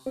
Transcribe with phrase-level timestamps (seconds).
[0.00, 0.10] Hej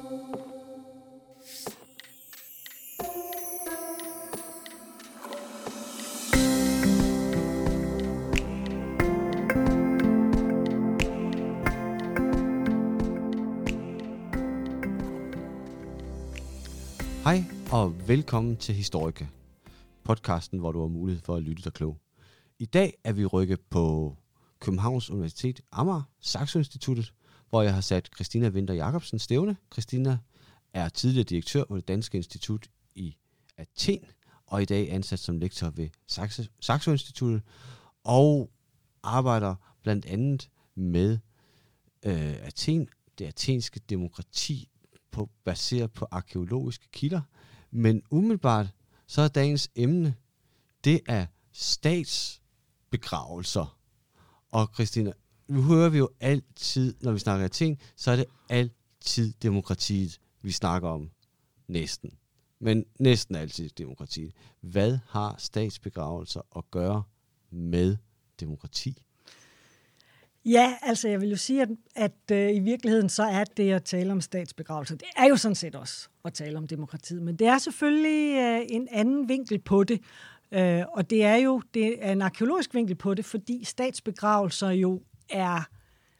[17.71, 19.25] og velkommen til Historika,
[20.03, 21.97] podcasten, hvor du har mulighed for at lytte dig klog.
[22.59, 24.15] I dag er vi rykket på
[24.59, 27.13] Københavns Universitet Amager, Saxo Instituttet,
[27.49, 29.57] hvor jeg har sat Christina Winter Jacobsen stævne.
[29.73, 30.17] Christina
[30.73, 33.15] er tidligere direktør på det Danske Institut i
[33.57, 34.05] Athen,
[34.45, 37.41] og i dag ansat som lektor ved Saxo, Saxo Instituttet,
[38.03, 38.51] og
[39.03, 41.17] arbejder blandt andet med
[42.05, 44.69] øh, Athen, det athenske demokrati,
[45.11, 47.21] på, baseret på arkeologiske kilder.
[47.71, 48.67] Men umiddelbart,
[49.07, 50.15] så er dagens emne,
[50.83, 53.77] det er statsbegravelser.
[54.51, 55.11] Og Christina,
[55.49, 60.51] nu hører vi jo altid, når vi snakker ting, så er det altid demokratiet, vi
[60.51, 61.09] snakker om.
[61.67, 62.11] Næsten.
[62.59, 64.33] Men næsten altid demokratiet.
[64.61, 67.03] Hvad har statsbegravelser at gøre
[67.51, 67.97] med
[68.39, 69.01] demokrati?
[70.45, 73.83] Ja, altså jeg vil jo sige, at, at øh, i virkeligheden så er det at
[73.83, 77.47] tale om statsbegravelse, det er jo sådan set også at tale om demokratiet, men det
[77.47, 80.01] er selvfølgelig øh, en anden vinkel på det,
[80.51, 85.01] øh, og det er jo det er en arkeologisk vinkel på det, fordi statsbegravelser jo
[85.31, 85.63] er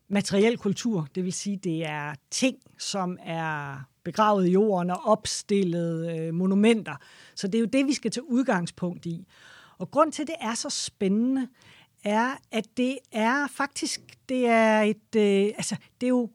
[0.07, 6.19] materiel kultur, det vil sige, det er ting, som er begravet i jorden og opstillet
[6.19, 6.95] øh, monumenter.
[7.35, 9.27] Så det er jo det, vi skal tage udgangspunkt i.
[9.77, 11.47] Og grund til, at det er så spændende,
[12.03, 16.29] er, at det er faktisk, det er et, øh, altså, det er jo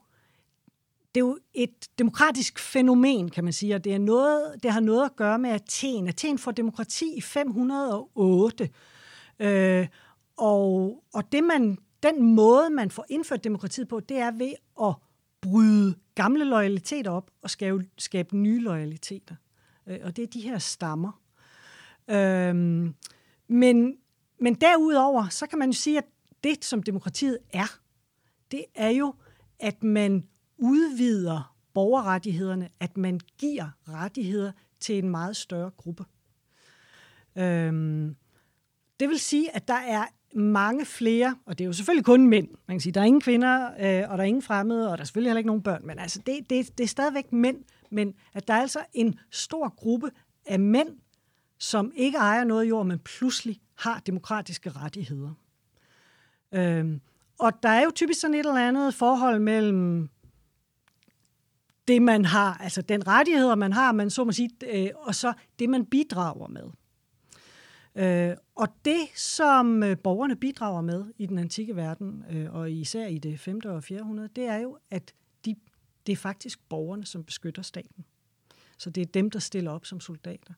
[1.15, 4.81] det er jo et demokratisk fænomen, kan man sige, og det, er noget, det har
[4.81, 6.09] noget at gøre med Athen.
[6.09, 8.69] Athen får demokrati i 508,
[9.39, 9.87] øh,
[10.37, 14.53] og, og det man, den måde, man får indført demokratiet på, det er ved
[14.83, 14.95] at
[15.41, 19.35] bryde gamle loyaliteter op og skabe, skabe nye loyaliteter.
[19.87, 21.21] Øh, og det er de her stammer.
[22.09, 22.95] Øhm,
[23.49, 23.97] men
[24.39, 26.05] men derudover, så kan man jo sige, at
[26.45, 27.79] det, som demokratiet er,
[28.51, 29.15] det er jo,
[29.61, 36.05] at man udvider borgerrettighederne, at man giver rettigheder til en meget større gruppe.
[37.37, 38.17] Øhm,
[39.01, 42.49] det vil sige, at der er mange flere, og det er jo selvfølgelig kun mænd.
[42.69, 45.03] Man kan sige, der er ingen kvinder, øh, og der er ingen fremmede, og der
[45.03, 47.57] er selvfølgelig heller ikke nogen børn, men altså det, det, det er stadigvæk mænd,
[47.91, 50.11] men at der er altså en stor gruppe
[50.47, 50.89] af mænd,
[51.59, 55.31] som ikke ejer noget jord, men pludselig har demokratiske rettigheder.
[56.53, 57.01] Øhm,
[57.39, 60.09] og der er jo typisk sådan et eller andet forhold mellem
[61.89, 65.33] det, man har, altså den rettigheder, man har, man så må sige, øh, og så
[65.59, 66.71] det, man bidrager med.
[67.97, 73.07] Øh, og det, som øh, borgerne bidrager med i den antikke verden, øh, og især
[73.07, 73.61] i det 5.
[73.65, 74.01] og 4.
[74.01, 75.57] århundrede, det er jo, at de,
[76.07, 78.05] det er faktisk borgerne, som beskytter staten.
[78.79, 80.55] Så det er dem, der stiller op som soldater.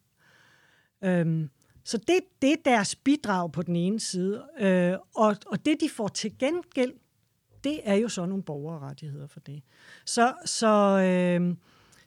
[1.04, 1.50] Øhm,
[1.84, 4.44] så det, det er deres bidrag på den ene side.
[4.60, 6.92] Øh, og, og det, de får til gengæld,
[7.64, 9.62] det er jo så nogle borgerrettigheder for det.
[10.04, 11.56] Så, så, øh,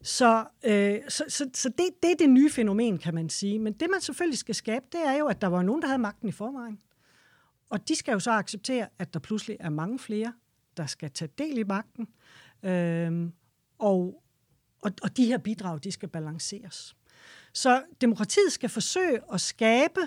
[0.02, 3.60] så, øh, så, så, så det, det er det nye fænomen, kan man sige.
[3.60, 6.02] Men det, man selvfølgelig skal skabe, det er jo, at der var nogen, der havde
[6.02, 6.82] magten i forvejen.
[7.70, 10.34] Og de skal jo så acceptere, at der pludselig er mange flere,
[10.78, 12.08] der skal tage del i magten.
[12.64, 13.30] Øh,
[13.80, 14.24] og,
[14.82, 16.96] og, og de her bidrag, de skal balanceres.
[17.54, 20.02] Så demokratiet skal forsøge at skabe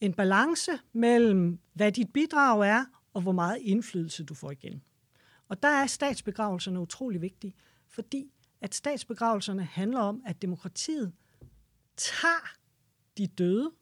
[0.00, 4.82] en balance mellem, hvad dit bidrag er, og hvor meget indflydelse du får igen.
[5.48, 7.54] Og der er statsbegravelserne utrolig vigtige,
[7.88, 8.30] fordi
[8.64, 11.12] at statsbegravelserne handler om, at demokratiet
[11.96, 12.56] tager
[13.18, 13.72] de døde,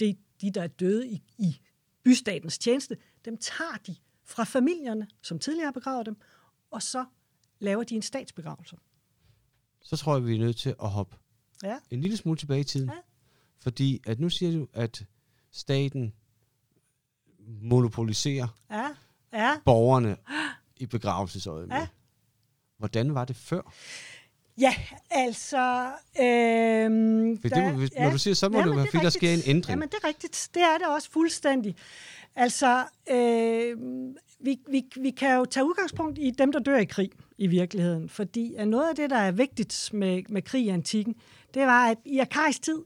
[0.00, 1.60] de, de der er døde i, i
[2.02, 6.16] bystatens tjeneste, dem tager de fra familierne, som tidligere har begravet dem,
[6.70, 7.04] og så
[7.58, 8.76] laver de en statsbegravelse.
[9.82, 11.16] Så tror jeg, vi er nødt til at hoppe
[11.62, 11.78] Ja.
[11.90, 12.88] en lille smule tilbage i tiden.
[12.88, 12.98] Ja.
[13.58, 15.04] Fordi at nu siger du, at
[15.50, 16.14] staten
[17.38, 18.88] monopoliserer Ja,
[19.32, 19.60] ja.
[19.64, 20.16] borgerne
[20.76, 21.68] i begravelsesøjet.
[21.68, 21.88] Ja.
[22.80, 23.72] Hvordan var det før?
[24.60, 24.74] Ja,
[25.10, 25.86] altså...
[26.20, 29.30] Øhm, det, må- hvis, når du siger, så må Ja, det være, fordi der sker
[29.32, 29.68] en ændring.
[29.70, 30.48] Jamen, det er rigtigt.
[30.54, 31.76] Det er det også fuldstændig.
[32.36, 33.76] Altså, øh,
[34.40, 38.08] vi, vi, vi kan jo tage udgangspunkt i dem, der dør i krig i virkeligheden.
[38.08, 41.14] Fordi noget af det, der er vigtigt med, med krig i antikken,
[41.54, 42.78] det var, at i arkaisk tid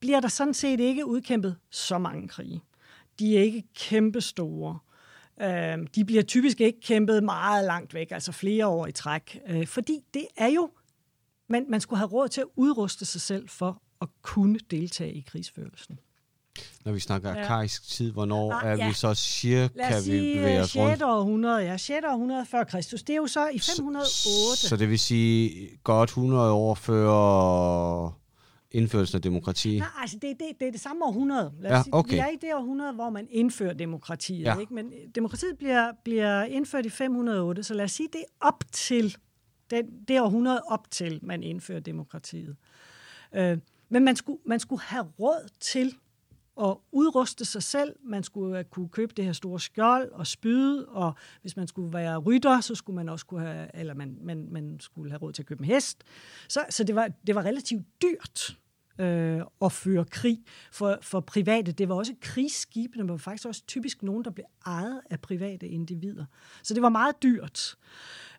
[0.00, 2.62] bliver der sådan set ikke udkæmpet så mange krige.
[3.18, 4.78] De er ikke kæmpestore.
[5.40, 9.38] Øh, de bliver typisk ikke kæmpet meget langt væk, altså flere år i træk.
[9.48, 10.70] Øh, fordi det er jo,
[11.48, 15.20] man, man skulle have råd til at udruste sig selv for at kunne deltage i
[15.20, 15.98] krigsførelsen.
[16.84, 17.42] Når vi snakker Ja.
[17.42, 18.88] arkaisk tid, hvornår Ah, er ja.
[18.88, 20.92] vi så cirka, vi bevæger øh, os rundt?
[20.92, 21.02] 6.
[21.02, 22.04] århundrede, ja, 6.
[22.06, 23.02] århundrede før Kristus.
[23.02, 24.06] Det er jo så i 508.
[24.56, 27.10] Så, så det vil sige godt 100 år før
[28.72, 29.78] indførelsen af demokrati?
[29.78, 31.52] Nej, altså det, det, det er det samme århundrede.
[31.60, 32.14] Lad os Ja, sige, okay.
[32.14, 34.44] Vi er i det århundrede, hvor man indfører demokratiet.
[34.44, 34.58] Ja.
[34.58, 34.74] Ikke?
[34.74, 39.16] Men demokratiet bliver, bliver indført i 508, så lad os sige, det er op til
[39.70, 42.56] den, det århundrede op til, man indfører demokratiet.
[43.34, 43.58] Øh,
[43.88, 45.94] men man skulle, man skulle have råd til
[46.60, 47.96] at udruste sig selv.
[48.04, 51.92] Man skulle øh, kunne købe det her store skjold og spyd, og hvis man skulle
[51.92, 55.32] være rytter, så skulle man også kunne have, eller man, man, man skulle have råd
[55.32, 56.04] til at købe en hest.
[56.48, 58.59] Så, så det, var, det var relativt dyrt
[59.00, 60.38] øh, og føre krig
[60.72, 61.72] for, for private.
[61.72, 65.68] Det var også krigsskibene, men var faktisk også typisk nogen, der blev ejet af private
[65.68, 66.24] individer.
[66.62, 67.76] Så det var meget dyrt.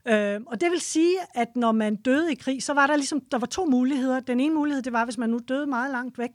[0.07, 3.21] Øh, og det vil sige, at når man døde i krig, så var der ligesom,
[3.31, 4.19] der var to muligheder.
[4.19, 6.31] Den ene mulighed, det var, hvis man nu døde meget langt væk,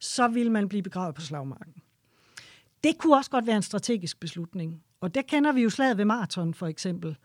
[0.00, 1.74] så ville man blive begravet på slagmarken.
[2.84, 4.82] Det kunne også godt være en strategisk beslutning.
[5.00, 7.16] Og der kender vi jo slaget ved Marathon for eksempel,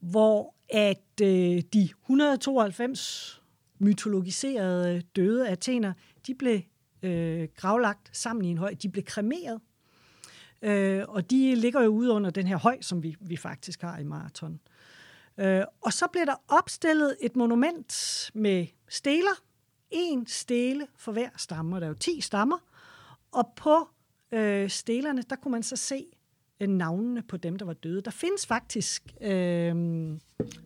[0.00, 3.43] hvor at øh, de 192
[3.78, 5.92] mytologiserede døde athener,
[6.26, 6.60] de blev
[7.02, 8.74] øh, gravlagt sammen i en høj.
[8.82, 9.60] De blev kremeret.
[10.62, 13.98] Øh, og de ligger jo ude under den her høj, som vi, vi faktisk har
[13.98, 14.60] i Marathon.
[15.38, 19.42] Øh, og så blev der opstillet et monument med steler.
[19.90, 22.58] En stele for hver stamme, og der er jo 10 stammer.
[23.32, 23.88] Og på
[24.32, 26.06] øh, stelerne, der kunne man så se
[26.60, 28.00] øh, navnene på dem, der var døde.
[28.00, 29.74] Der findes faktisk, øh,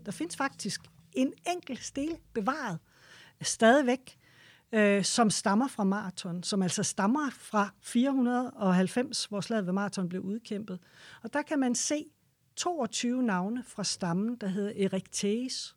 [0.07, 0.81] der findes faktisk
[1.13, 2.79] en enkelt stele bevaret
[3.43, 4.19] stadigvæk,
[4.73, 10.23] øh, som stammer fra maraton, som altså stammer fra 490, hvor slaget ved maraton blev
[10.23, 10.79] udkæmpet.
[11.23, 12.05] Og der kan man se
[12.57, 15.77] 22 navne fra stammen, der hedder Erectes,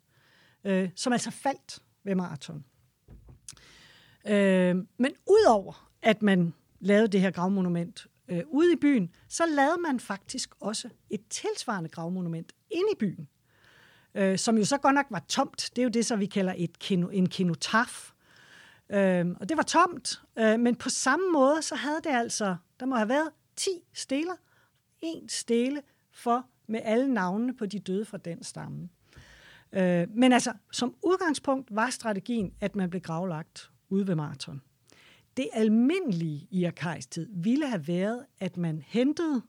[0.64, 2.66] øh, som altså faldt ved maraton.
[4.28, 9.82] Øh, men udover at man lavede det her gravmonument øh, ude i byen, så lavede
[9.82, 13.28] man faktisk også et tilsvarende gravmonument inde i byen,
[14.16, 15.70] øh, som jo så godt nok var tomt.
[15.76, 18.12] Det er jo det, så vi kalder et kino, en kinotaf.
[18.90, 22.86] Øh, og det var tomt, øh, men på samme måde, så havde det altså, der
[22.86, 24.34] må have været 10 steler,
[25.02, 25.82] en stele
[26.12, 28.90] for med alle navnene på de døde fra den stamme.
[29.74, 34.62] Øh, men altså, som udgangspunkt var strategien, at man blev gravlagt ude ved maraton.
[35.38, 39.42] Det almindelige i arkaisk tid ville have været, at man hentede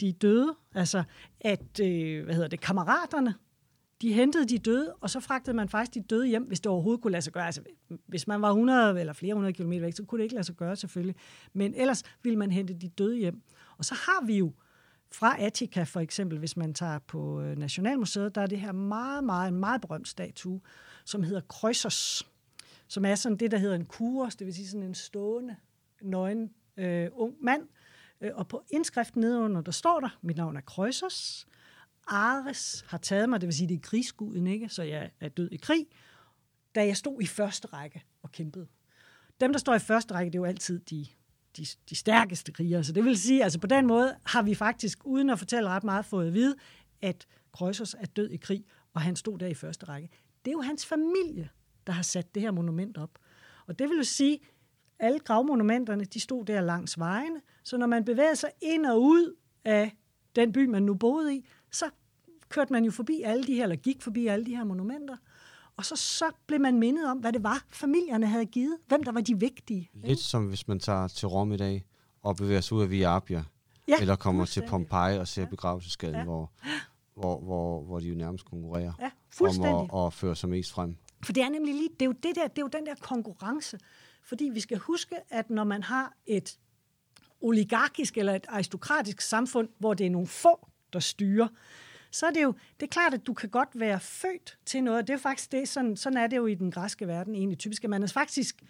[0.00, 1.02] de døde, altså
[1.40, 3.34] at, øh, hvad hedder det, kammeraterne,
[4.02, 7.02] de hentede de døde, og så fragtede man faktisk de døde hjem, hvis det overhovedet
[7.02, 7.46] kunne lade sig gøre.
[7.46, 7.62] Altså,
[8.06, 10.56] hvis man var 100 eller flere hundrede kilometer væk, så kunne det ikke lade sig
[10.56, 11.16] gøre selvfølgelig.
[11.52, 13.42] Men ellers ville man hente de døde hjem.
[13.78, 14.52] Og så har vi jo
[15.12, 19.24] fra Attica for eksempel, hvis man tager på øh, Nationalmuseet, der er det her meget,
[19.24, 20.60] meget, en meget berømt statue,
[21.04, 22.30] som hedder Krøsers,
[22.88, 25.56] som er sådan det, der hedder en kuros, det vil sige sådan en stående,
[26.02, 27.62] nøgen øh, ung mand.
[28.20, 31.46] Øh, og på indskriften nedenunder, der står der, mit navn er Krøsers,
[32.10, 34.68] Ares har taget mig, det vil sige, det er krigsguden, ikke?
[34.68, 35.86] så jeg er død i krig,
[36.74, 38.66] da jeg stod i første række og kæmpede.
[39.40, 41.06] Dem, der står i første række, det er jo altid de,
[41.56, 42.84] de, de stærkeste krigere.
[42.84, 45.84] Så det vil sige, altså på den måde har vi faktisk, uden at fortælle ret
[45.84, 46.56] meget, fået at vide,
[47.02, 48.64] at Kreuzers er død i krig,
[48.94, 50.08] og han stod der i første række.
[50.44, 51.48] Det er jo hans familie,
[51.86, 53.18] der har sat det her monument op.
[53.66, 54.38] Og det vil jo sige,
[54.98, 59.36] alle gravmonumenterne, de stod der langs vejene, så når man bevægede sig ind og ud
[59.64, 59.96] af
[60.36, 61.90] den by, man nu boede i, så
[62.50, 65.16] kørte man jo forbi alle de her, eller gik forbi alle de her monumenter,
[65.76, 69.12] og så, så blev man mindet om, hvad det var, familierne havde givet, hvem der
[69.12, 69.90] var de vigtige.
[69.94, 71.84] Lidt som hvis man tager til Rom i dag
[72.22, 73.44] og bevæger sig ud af Via Appia,
[73.88, 74.62] Ja, eller kommer til.
[74.68, 76.24] Pompeji og ser begravelsesgaden, Ja.
[76.24, 76.50] hvor,
[77.14, 79.10] hvor, hvor, hvor de jo nærmest konkurrerer Ja,
[79.40, 80.96] om at, at føre sig mest frem.
[81.24, 82.94] For det er nemlig lige, det er jo, det der, det er jo den der
[83.00, 83.78] konkurrence.
[84.22, 86.58] Fordi vi skal huske, at når man har et
[87.40, 91.48] oligarkisk eller et aristokratisk samfund, hvor det er nogle få, der styrer,
[92.10, 95.08] så er det jo, det er klart, at du kan godt være født til noget.
[95.08, 97.84] Det er faktisk det, sådan, sådan er det jo i den græske verden egentlig typisk,
[97.84, 98.62] at man er faktisk,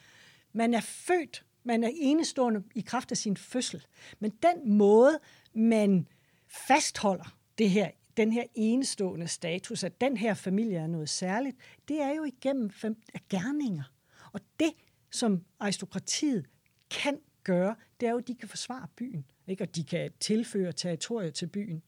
[0.52, 3.87] man er født, man er enestående i kraft af sin fødsel.
[4.18, 5.18] Men den måde,
[5.54, 6.09] man
[6.49, 11.56] fastholder det her, den her enestående status, at den her familie er noget særligt,
[11.88, 13.92] det er jo igennem fem, af gerninger.
[14.32, 14.73] Og det,
[15.11, 16.47] som aristokratiet
[16.90, 19.64] kan gøre, det er jo, at de kan forsvare byen, ikke?
[19.64, 21.82] og de kan tilføre territoriet til byen.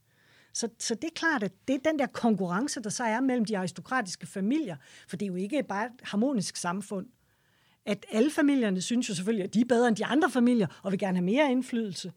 [0.52, 3.44] Så, så det er klart, at det er den der konkurrence, der så er mellem
[3.44, 4.76] de aristokratiske familier,
[5.08, 7.06] for det er jo ikke bare et harmonisk samfund,
[7.84, 10.90] at alle familierne synes jo selvfølgelig, at de er bedre end de andre familier, og
[10.90, 12.12] vil gerne have mere indflydelse.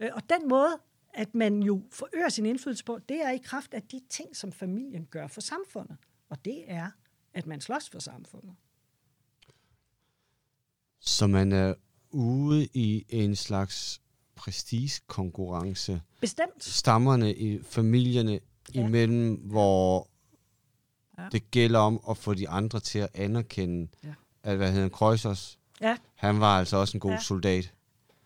[0.00, 0.78] Øh, og den måde,
[1.14, 4.52] at man jo forøger sin indflydelse på, det er i kraft af de ting, som
[4.52, 5.96] familien gør for samfundet.
[6.28, 6.90] Og det er,
[7.34, 8.54] at man slås for samfundet.
[11.00, 11.74] Så man er
[12.10, 14.02] ude i en slags
[14.36, 16.00] prestigekonkurrence.
[16.20, 16.64] Bestemt.
[16.64, 18.40] Stammerne i familierne
[18.74, 18.86] Ja.
[18.86, 20.08] imellem, hvor
[21.18, 21.28] Ja.
[21.32, 24.08] det gælder om at få de andre til at anerkende, Ja.
[24.42, 27.20] at hvad hedder han, Kreuzers, Ja, han var altså også en god Ja.
[27.20, 27.72] soldat.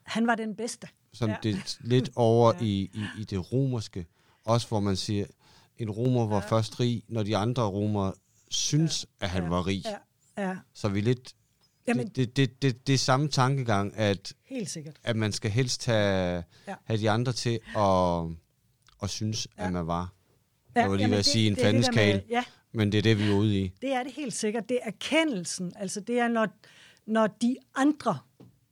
[0.02, 0.88] han var den bedste.
[1.12, 1.50] Sådan Ja.
[1.50, 2.64] det lidt over Ja.
[2.64, 4.06] i, i, i det romerske.
[4.44, 5.24] Også hvor man siger,
[5.78, 6.46] en romer var Ja.
[6.48, 8.12] først rig, når de andre romere
[8.50, 9.48] synes, at han Ja.
[9.48, 9.84] var rig.
[10.36, 10.56] Ja, ja.
[10.74, 11.34] Så vi er lidt...
[11.88, 14.96] Jamen, det, det, det, det, det er samme tankegang, at, helt sikkert.
[15.04, 16.75] at man skal helst have, Ja.
[16.84, 18.25] have de andre til at,
[19.02, 19.66] at synes, Ja.
[19.66, 20.12] at man var.
[20.76, 22.22] Ja, Jeg var lige ved at sige en fandeskale.
[22.30, 23.72] Ja, Men det er det, vi er ude i.
[23.82, 24.68] det er det helt sikkert.
[24.68, 25.72] Det er erkendelsen.
[25.76, 26.49] Altså det er, når,
[27.06, 28.18] når de andre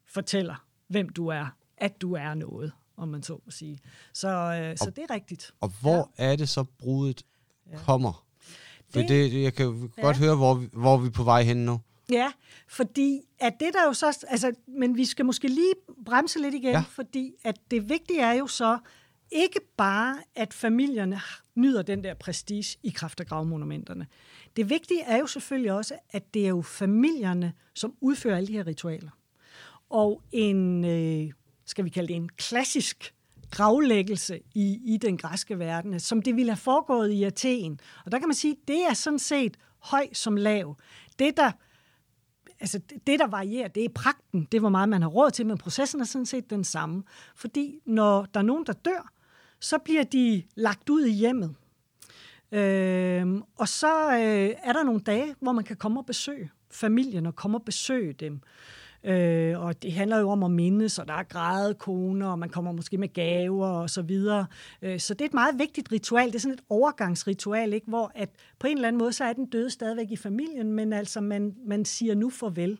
[0.07, 1.47] fortæller, hvem du er,
[1.77, 3.79] at du er noget, om man så må sige.
[4.12, 5.50] Så, øh, så det er rigtigt.
[5.61, 6.25] Og hvor ja.
[6.33, 7.23] er det så brudet
[7.73, 7.77] Ja.
[7.79, 8.25] kommer?
[8.91, 10.03] For det, Det- jeg kan jo Ja.
[10.03, 11.81] godt høre, hvor vi, hvor vi er på vej hen nu.
[12.11, 12.33] Ja,
[12.69, 15.73] fordi at det der jo så, altså, men vi skal måske lige
[16.05, 16.81] bremse lidt igen, Ja.
[16.88, 18.79] fordi at det vigtige er jo så
[19.31, 21.21] ikke bare, at familierne
[21.55, 24.07] nyder den der prestige i kraft af gravmonumenterne.
[24.57, 28.53] Det vigtige er jo selvfølgelig også, at det er jo familierne, som udfører alle de
[28.53, 29.11] her ritualer.
[29.91, 31.33] Og en, øh,
[31.65, 33.15] skal vi kalde det en klassisk
[33.50, 37.81] gravlæggelse i, i den græske verden, som det ville have foregået i Athen.
[38.05, 40.77] Og der kan man sige, det er sådan set høj som lav.
[41.19, 41.50] Det, der
[42.61, 44.49] altså det, der varierer, det er pragten.
[44.53, 47.03] Det er, hvor meget man har råd til, men processen er sådan set den samme.
[47.35, 49.12] Fordi når der er nogen, der dør,
[49.61, 51.55] så bliver de lagt ud i hjemmet.
[52.53, 57.27] Øhm, og så øh, er der nogle dage, hvor man kan komme og besøge familien
[57.27, 58.41] og komme og besøge dem.
[59.05, 62.73] Øh, og det handler jo om at mindes, og der er grædekoner, og man kommer
[62.73, 64.47] måske med gaver og så videre.
[64.83, 66.26] Øh, så det er et meget vigtigt ritual.
[66.26, 67.87] Det er sådan et overgangsritual, ikke?
[67.87, 70.93] hvor at på en eller anden måde, så er den døde stadigvæk i familien, men
[70.93, 72.78] altså man, man siger nu farvel.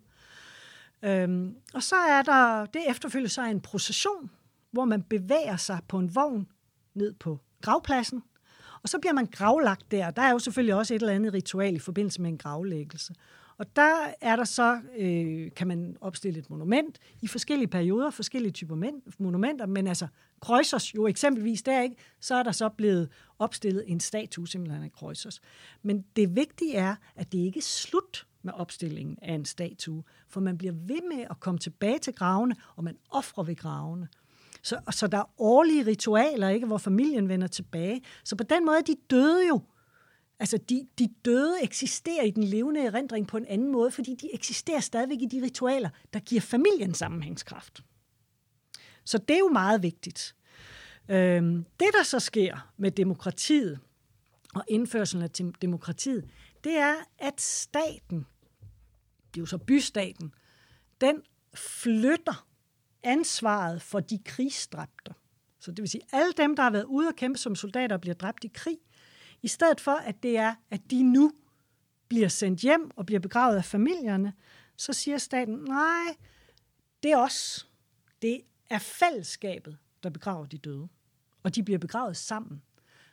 [1.03, 4.31] Øhm, og så er der, det efterfølgende så en procession,
[4.71, 6.49] hvor man bevæger sig på en vogn
[6.95, 8.23] ned på gravpladsen,
[8.83, 10.11] og så bliver man gravlagt der.
[10.11, 13.15] Der er jo selvfølgelig også et eller andet ritual i forbindelse med en gravlæggelse.
[13.59, 18.53] Og der er der så, øh, kan man opstille et monument i forskellige perioder, forskellige
[18.53, 20.07] typer men, monumenter, men altså
[20.41, 21.97] Kreuzers jo eksempelvis der, ikke?
[22.21, 25.41] så er der så blevet opstillet en statue simpelthen af Kreuzers.
[25.83, 30.41] Men det vigtige er, at det ikke er slut med opstillingen af en statue, for
[30.41, 34.09] man bliver ved med at komme tilbage til gravene, og man offrer ved gravene.
[34.63, 38.03] Så, så der er årlige ritualer, ikke, hvor familien vender tilbage.
[38.25, 39.61] Så på den måde er de døde jo
[40.41, 44.35] Altså, de, de døde eksisterer i den levende erindring på en anden måde, fordi de
[44.35, 47.83] eksisterer stadigvæk i de ritualer, der giver familien sammenhængskraft.
[49.05, 50.35] Så det er jo meget vigtigt.
[51.09, 53.81] Øhm, det, der så sker med demokratiet
[54.55, 55.31] og indførelsen af
[55.63, 56.31] demokratiet,
[56.65, 58.27] det er, at staten,
[59.35, 60.35] det er jo så bystaten,
[61.01, 61.23] den
[61.55, 62.47] flytter
[63.03, 65.15] ansvaret for de krigsdræbte.
[65.61, 68.01] Så det vil sige, alle dem, der har været ude og kæmpe som soldater og
[68.01, 68.79] bliver dræbt i krig,
[69.43, 71.33] i stedet for, at det er, at de nu
[72.09, 74.33] bliver sendt hjem og bliver begravet af familierne,
[74.77, 76.17] så siger staten, nej,
[77.03, 77.69] det er os.
[78.23, 78.41] Det
[78.71, 80.89] er fællesskabet, der begraver de døde.
[81.43, 82.63] Og de bliver begravet sammen.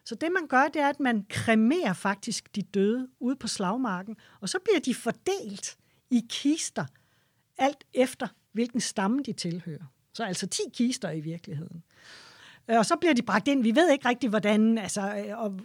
[0.05, 4.17] Så det, man gør, det er, at man kremerer faktisk de døde ude på slagmarken,
[4.41, 5.77] og så bliver de fordelt
[6.09, 6.85] i kister,
[7.57, 9.93] alt efter, hvilken stamme de tilhører.
[10.13, 11.83] Så altså 10 kister i virkeligheden.
[12.67, 13.63] Øh, og så bliver de bragt ind.
[13.63, 14.77] Vi ved ikke rigtig, hvordan...
[14.77, 15.59] Altså, øh, og,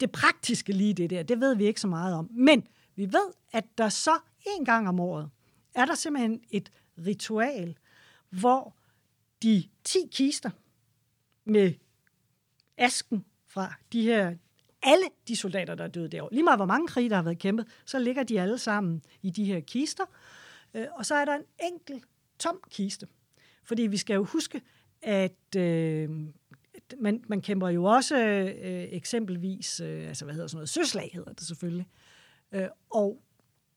[0.00, 2.28] det praktiske lige det der, det ved vi ikke så meget om.
[2.32, 4.18] Men vi ved, at der så
[4.58, 5.30] en gang om året,
[5.74, 6.70] er der simpelthen et
[7.06, 7.76] ritual,
[8.30, 8.76] hvor
[9.42, 10.50] de 10 kister
[11.44, 11.74] med
[12.78, 14.36] asken fra de her,
[14.82, 17.38] alle de soldater, der er døde derovre, lige meget hvor mange krige, der har været
[17.38, 20.04] kæmpet, så ligger de alle sammen i de her kister.
[20.74, 22.04] Øh, og så er der en enkelt
[22.38, 23.06] tom kiste.
[23.64, 24.62] Fordi vi skal jo huske,
[25.02, 26.10] at øh,
[27.00, 28.16] man, man kæmper jo også
[28.62, 31.86] øh, eksempelvis, øh, altså hvad hedder sådan noget, søslag hedder det selvfølgelig.
[32.52, 33.22] Øh, og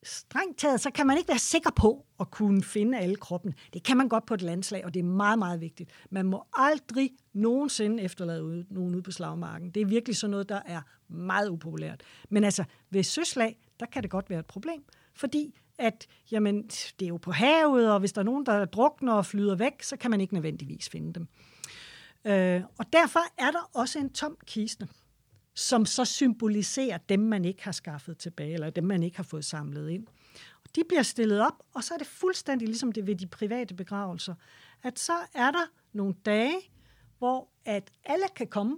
[0.03, 3.53] strengt taget, så kan man ikke være sikker på at kunne finde alle kroppen.
[3.73, 5.89] Det kan man godt på et landslag, og det er meget, meget vigtigt.
[6.09, 9.69] Man må aldrig nogensinde efterlade ude, nogen ude på slagmarken.
[9.71, 12.03] Det er virkelig sådan noget, der er meget upopulært.
[12.29, 17.01] Men altså, ved søslag, der kan det godt være et problem, fordi at jamen, det
[17.01, 19.97] er jo på havet, og hvis der er nogen, der drukner og flyder væk, så
[19.97, 21.27] kan man ikke nødvendigvis finde dem.
[22.25, 24.87] Øh, og derfor er der også en tom kiste,
[25.53, 29.45] som så symboliserer dem, man ikke har skaffet tilbage, eller dem, man ikke har fået
[29.45, 30.07] samlet ind.
[30.63, 33.73] Og de bliver stillet op, og så er det fuldstændig ligesom det ved de private
[33.73, 34.35] begravelser,
[34.83, 36.55] at så er der nogle dage,
[37.17, 38.77] hvor at alle kan komme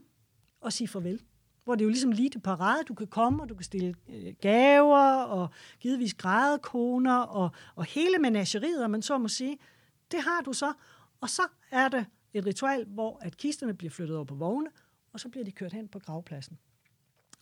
[0.62, 1.22] og sige farvel.
[1.64, 2.84] hvor det er jo ligesom lige det parade.
[2.84, 5.50] Du kan komme, og du kan stille øh, gaver, og
[5.80, 9.58] givetvis grædekoner, og, og hele menageriet, om man så må sige.
[10.12, 10.74] Det har du så.
[11.22, 14.70] Og så er det et ritual, hvor at kisterne bliver flyttet over på vogne,
[15.14, 16.58] og så bliver de kørt hen på gravpladsen.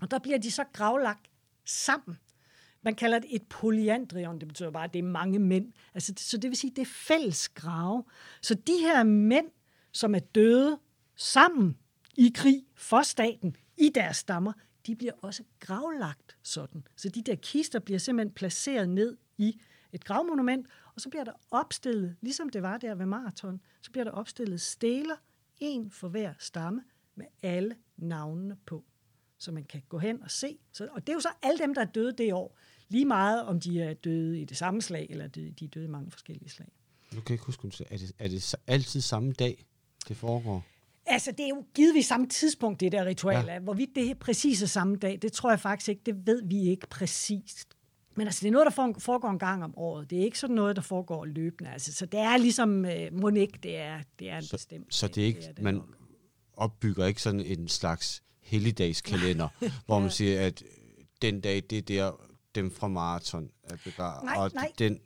[0.02, 1.30] Og der bliver de så gravlagt
[1.66, 2.18] sammen.
[2.82, 5.74] Man kalder det et polyandrion, det betyder bare, at det er mange mænd.
[5.94, 8.04] Altså, så det vil sige, at det er fælles grave.
[8.42, 9.48] Så de her mænd,
[9.92, 10.80] som er døde
[11.16, 11.78] sammen
[12.18, 14.54] i krig for staten, i deres stammer,
[14.88, 16.88] de bliver også gravlagt sådan.
[16.96, 19.62] Så de der kister bliver simpelthen placeret ned i
[19.94, 24.04] et gravmonument, og så bliver der opstillet, ligesom det var der ved maraton, så bliver
[24.04, 25.16] der opstillet steler,
[25.60, 26.84] en for hver stamme,
[27.16, 28.84] med alle navnene på,
[29.38, 30.58] så man kan gå hen og se.
[30.72, 32.58] Så, og det er jo så alle dem, der er døde det år.
[32.90, 35.86] Lige meget, om de er døde i det samme slag, eller de, de er døde
[35.86, 36.68] i mange forskellige slag.
[37.14, 39.66] Nu kan jeg ikke huske, er det, er det altid samme dag,
[40.08, 40.66] det foregår?
[41.06, 43.60] Altså, det er jo givetvis samme tidspunkt, det der ritual ja.
[43.60, 46.62] Hvorvidt det er præcis er samme dag, det tror jeg faktisk ikke, det ved vi
[46.62, 47.75] ikke præcist.
[48.16, 50.10] Men altså, det er noget, der foregår en gang om året.
[50.10, 51.72] Det er ikke sådan noget, der foregår løbende.
[51.72, 54.96] Altså, så det er ligesom, øh, må ikke, det er, det er en så, bestemt
[54.96, 55.82] Så det er ikke, det er man
[56.58, 59.48] opbygger ikke sådan en slags helligdagskalender,
[59.86, 60.64] hvor man siger, at
[61.22, 62.12] den dag, det er der,
[62.56, 64.24] dem fra maraton er begravet.
[64.24, 64.72] Nej, og nej.
[64.80, 65.00] Den,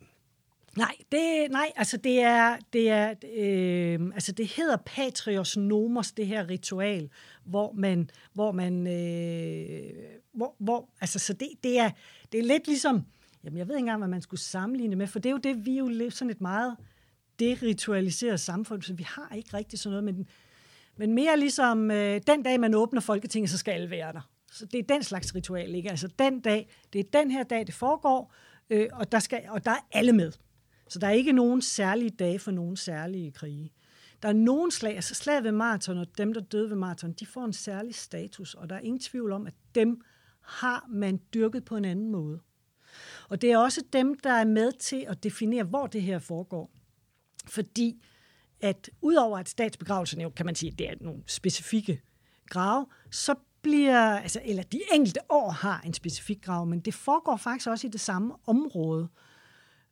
[0.78, 6.28] Nej, det, nej, altså det er, det er, øh, altså det hedder Patrios Nomos, det
[6.28, 7.10] her ritual,
[7.46, 9.94] hvor man, hvor man, øh,
[10.39, 11.91] hvor, hvor, altså så det, det er,
[12.31, 13.05] det er lidt ligesom,
[13.43, 15.65] jamen jeg ved ikke engang, hvad man skulle sammenligne med, for det er jo det,
[15.65, 16.77] vi er jo sådan et meget
[17.39, 20.27] deritualiseret samfund, så vi har ikke rigtig sådan noget, men,
[20.98, 24.29] men mere ligesom øh, den dag, man åbner Folketinget, så skal alle være der.
[24.51, 25.89] Så det er den slags ritual, ikke?
[25.89, 28.34] Altså den dag, det er den her dag, det foregår,
[28.69, 30.31] øh, og, der skal, og der er alle med.
[30.88, 33.72] Så der er ikke nogen særlige dage for nogen særlige krige.
[34.22, 37.25] Der er nogen slag, altså slag ved maraton, og dem, der døde ved maraton, de
[37.25, 40.01] får en særlig status, og der er ingen tvivl om, at dem
[40.50, 42.39] har man dyrket på en anden måde.
[43.29, 46.72] Og det er også dem, der er med til at definere, hvor det her foregår.
[47.48, 48.03] Fordi
[48.62, 52.01] at udover at statsbegravelsen jo, kan man sige, det er nogle specifikke
[52.50, 57.38] grave, så bliver, altså, eller de enkelte år har en specifik grav, men det foregår
[57.38, 59.08] faktisk også i det samme område.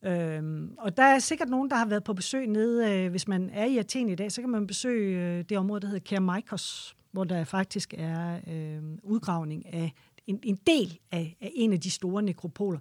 [0.06, 3.50] Øhm, og der er sikkert nogen, der har været på besøg nede, øh, hvis man
[3.50, 6.96] er i Athen i dag, så kan man besøge øh, det område, der hedder Kermikos,
[7.12, 9.94] hvor der faktisk er øh, udgravning af
[10.28, 12.80] en, en del af, af en af de store nekropoler.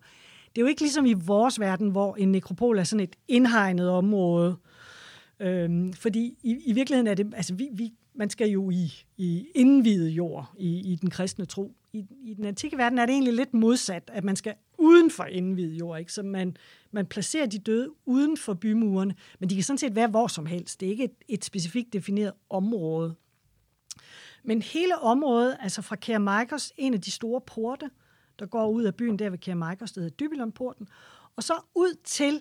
[0.48, 3.90] Det er jo ikke ligesom i vores verden, hvor en nekropol er sådan et indhegnet
[3.90, 4.56] område,
[5.40, 9.46] øhm, fordi i, i virkeligheden er det, altså vi, vi, man skal jo i, i
[9.54, 11.74] indvidet jord i, i den kristne tro.
[11.92, 15.24] I, I den antikke verden er det egentlig lidt modsat, at man skal uden for
[15.24, 16.12] indvidet jord, ikke?
[16.12, 16.56] så man,
[16.90, 20.46] man placerer de døde uden for bymurene, men de kan sådan set være hvor som
[20.46, 20.80] helst.
[20.80, 23.14] Det er ikke et, et specifikt defineret område.
[24.46, 27.90] Men hele området, altså fra Kermikos, en af de store porte,
[28.38, 30.88] der går ud af byen der ved Kermikos, der hedder Dybelonporten,
[31.36, 32.40] og så ud til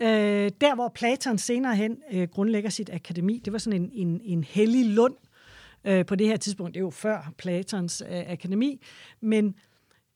[0.00, 3.42] øh, der, hvor Platon senere hen øh, grundlægger sit akademi.
[3.44, 5.14] Det var sådan en, en, en hellig lund
[5.84, 6.74] øh, på det her tidspunkt.
[6.74, 8.80] Det er jo før Platons øh, akademi.
[9.20, 9.54] Men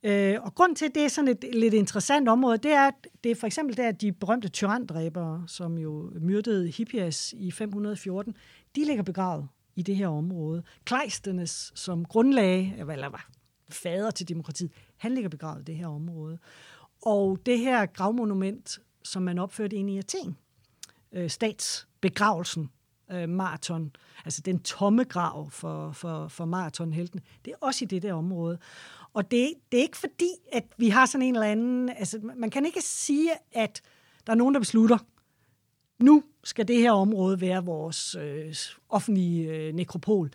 [0.06, 3.06] Øh, og grund til, at det er sådan et lidt interessant område, det er, at
[3.24, 8.34] det er for eksempel der, de berømte tyrandræbere, som jo myrdede Hippias i 514,
[8.76, 10.62] de ligger begravet i det her område.
[10.84, 13.30] Kleisthenes, som grundlag, eller var
[13.68, 16.38] fader til demokratiet, han ligger begravet i det her område.
[17.02, 20.36] Og det her gravmonument, som man opførte ind i Athen,
[21.12, 22.70] øh, statsbegravelsen,
[23.12, 28.02] øh, maraton, altså den tomme grav for, for, for maratonhelten, det er også i det
[28.02, 28.58] der område.
[29.14, 31.88] Og det, det er ikke fordi, at vi har sådan en eller anden...
[31.88, 33.82] Altså, man kan ikke sige, at
[34.26, 34.98] der er nogen, der beslutter,
[36.04, 38.54] nu skal det her område være vores øh,
[38.88, 40.30] offentlige øh, nekropol.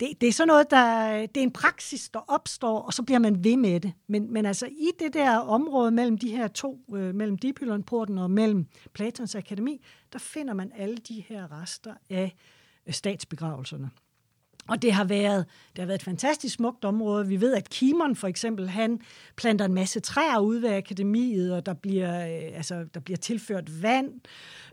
[0.00, 3.18] Det, det er sådan noget, der, det er en praksis, der opstår, og så bliver
[3.18, 3.92] man ved med det.
[4.06, 8.30] Men, men altså i det der område mellem de her to, øh, mellem Dipylonporten og
[8.30, 12.36] mellem Platons Akademi, der finder man alle de her rester af
[12.86, 13.90] øh, statsbegravelserne.
[14.70, 17.26] Og det har været det har været et fantastisk smukt område.
[17.28, 19.00] Vi ved, at Kimon for eksempel, han
[19.36, 23.82] planter en masse træer ud ved akademiet, og der bliver, øh, altså, der bliver tilført
[23.82, 24.20] vand.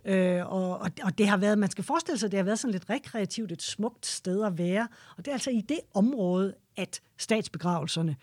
[0.05, 2.71] Øh, og, og, og det har været, man skal forestille sig, det har været sådan
[2.71, 4.87] lidt rekreativt, et smukt sted at være.
[5.17, 8.15] Og det er altså i det område, at statsbegravelserne,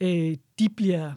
[0.00, 1.12] øh, de bliver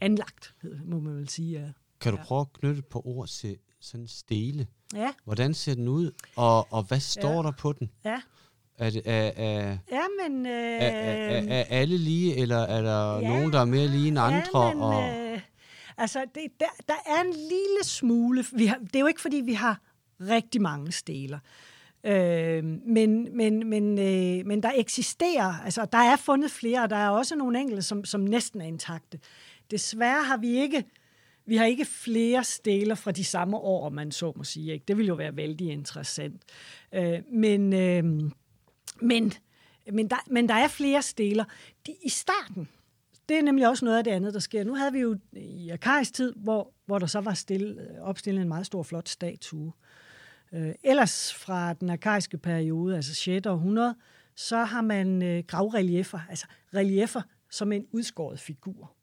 [0.00, 1.60] anlagt, må man vel sige.
[1.60, 1.68] Ja.
[2.00, 4.66] Kan du prøve at knytte på ord til sådan stele?
[4.94, 5.10] Ja.
[5.24, 7.42] Hvordan ser den ud, og, og hvad står Ja.
[7.42, 7.90] der på den?
[8.04, 8.20] Ja.
[8.78, 10.46] Er, det, er, er, Ja, men...
[10.46, 13.28] Øh, er, er, er alle lige, eller er der Ja.
[13.28, 14.66] nogen, der er mere lige end andre?
[14.66, 15.40] Ja, men, og, øh,
[15.96, 18.44] altså, det, der, der er en lille smule...
[18.52, 19.80] Vi har, det er jo ikke, fordi vi har
[20.20, 21.38] rigtig mange steler.
[22.04, 26.96] Øh, men, men, men, øh, men der eksisterer, altså der er fundet flere, og der
[26.96, 29.18] er også nogle enkelte, som, som næsten er intakte.
[29.70, 30.84] Desværre har vi ikke
[31.46, 34.72] vi har ikke flere steder fra de samme år, man så må sige.
[34.72, 34.84] Ikke?
[34.88, 36.42] Det ville jo være vældig interessant.
[36.92, 38.30] Øh, men, øh,
[39.04, 39.32] men,
[39.92, 41.44] men, der, men der er flere steder.
[41.86, 42.68] De, I starten,
[43.28, 44.64] det er nemlig også noget af det andet, der sker.
[44.64, 48.42] Nu havde vi jo i Akaris tid, hvor, hvor der så var stille, øh, opstillet
[48.42, 49.72] en meget stor, flot statue.
[50.52, 53.46] Øh, ellers fra den arkaiske periode, altså 6.
[53.46, 53.94] århundrede,
[54.36, 58.93] så har man øh, gravrelieffer, altså reliefer som en udskåret figur.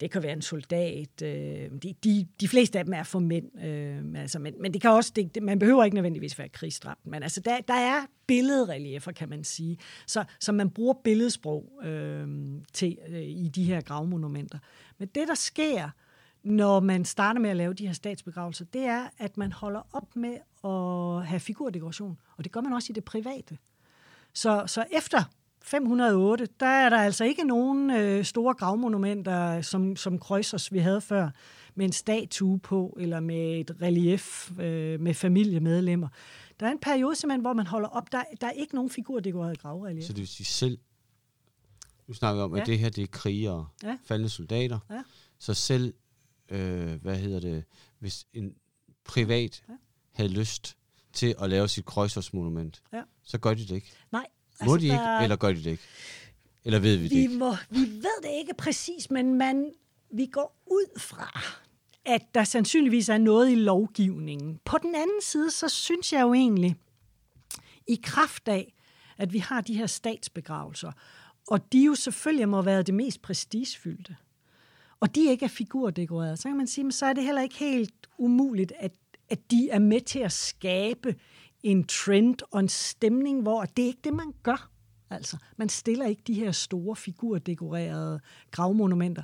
[0.00, 1.22] Det kan være en soldat.
[1.22, 3.64] Øh, de, de, de fleste af dem er for mænd.
[3.64, 7.06] Øh, altså, men, men det kan også, det, man behøver ikke nødvendigvis være krigsdrabt.
[7.06, 9.78] Men altså, der, der er billedreliefer, kan man sige.
[10.06, 12.28] Så, så man bruger billedsprog øh,
[12.72, 14.58] til, øh, i de her gravmonumenter.
[14.98, 15.90] Men det, der sker,
[16.42, 20.16] når man starter med at lave de her statsbegravelser, det er, at man holder op
[20.16, 22.18] med at have figurdekoration.
[22.36, 23.58] Og det gør man også i det private.
[24.32, 25.22] Så, så efter
[25.64, 31.00] 508, der er der altså ikke nogen øh, store gravmonumenter, som, som Kreuzers vi havde
[31.00, 31.30] før,
[31.74, 36.08] med en statue på, eller med et relief øh, med familiemedlemmer.
[36.60, 38.12] Der er en periode simpelthen, hvor man holder op.
[38.12, 40.04] Der, der er ikke nogen figurdekoreret gravrelief.
[40.04, 40.78] Så det vil sige selv,
[42.06, 42.60] nu snakker vi om, ja.
[42.60, 43.98] at det her det er krigere, ja.
[44.04, 45.02] faldende soldater, ja.
[45.38, 45.94] så selv,
[46.48, 47.64] øh, hvad hedder det,
[47.98, 48.54] hvis en
[49.04, 49.74] privat ja.
[50.12, 50.76] havde lyst
[51.12, 53.02] til at lave sit krydsersmonument, ja.
[53.22, 53.92] så gør de det ikke.
[54.12, 54.26] Nej,
[54.62, 55.18] må altså, de ikke, der...
[55.18, 55.82] eller gør de det ikke?
[56.64, 57.34] Eller ved vi, vi det ikke?
[57.34, 59.72] Må, vi ved det ikke præcis, men man,
[60.10, 61.40] vi går ud fra,
[62.04, 64.60] at der sandsynligvis er noget i lovgivningen.
[64.64, 66.76] På den anden side, så synes jeg jo egentlig,
[67.86, 68.74] i kraft af,
[69.18, 70.92] at vi har de her statsbegravelser,
[71.46, 74.16] og de jo selvfølgelig må været det mest prestigefyldte,
[75.00, 77.94] og de ikke er figurdekoreret, så kan man sige, så er det heller ikke helt
[78.18, 78.92] umuligt, at,
[79.28, 81.14] at de er med til at skabe
[81.64, 84.70] en trend og en stemning, hvor det er ikke det, man gør.
[85.10, 89.22] Altså, man stiller ikke de her store figurdekorerede gravmonumenter.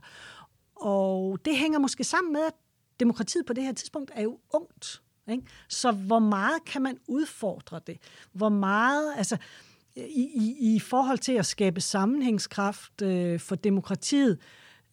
[0.74, 2.52] Og det hænger måske sammen med, at
[3.00, 5.02] demokratiet på det her tidspunkt er jo ungt.
[5.30, 5.44] Ikke?
[5.68, 7.98] Så hvor meget kan man udfordre det?
[8.32, 9.36] Hvor meget, altså
[9.96, 14.38] i, i, i forhold til at skabe sammenhængskraft øh, for demokratiet,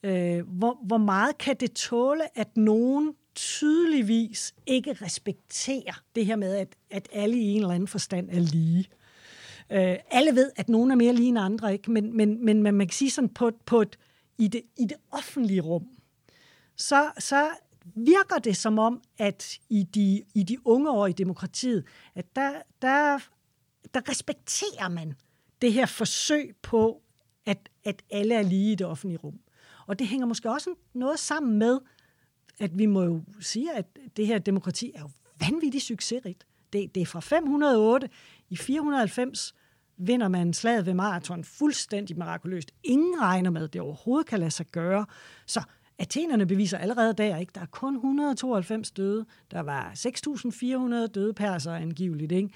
[0.03, 6.55] øh, hvor, hvor meget kan det tåle, at nogen tydeligvis ikke respekterer det her med,
[6.55, 8.85] at, at alle i en eller anden forstand er lige.
[9.69, 11.91] Øh, alle ved, at nogen er mere lige end andre, ikke?
[11.91, 13.97] Men, men, men man kan sige sådan på, på et,
[14.37, 15.87] i, det, i det offentlige rum,
[16.75, 17.49] så, så
[17.95, 22.51] virker det som om, at i de, i de unge år i demokratiet, at der,
[22.81, 23.19] der,
[23.93, 25.13] der respekterer man
[25.61, 27.01] det her forsøg på,
[27.45, 29.39] at, at alle er lige i det offentlige rum.
[29.87, 31.79] Og det hænger måske også noget sammen med,
[32.59, 33.85] at vi må jo sige, at
[34.17, 36.45] det her demokrati er jo vanvittigt succesrigt.
[36.73, 38.09] Det, det er fra 508.
[38.49, 39.53] I 490
[39.97, 42.71] vinder man slaget ved maraton fuldstændig mirakuløst.
[42.83, 45.05] Ingen regner med, at det overhovedet kan lade sig gøre.
[45.45, 45.63] Så
[45.99, 47.51] Athenerne beviser allerede der, ikke?
[47.55, 49.25] Der er kun 192 døde.
[49.51, 49.91] Der var
[51.05, 52.49] 6.400 døde perser angiveligt, ikke?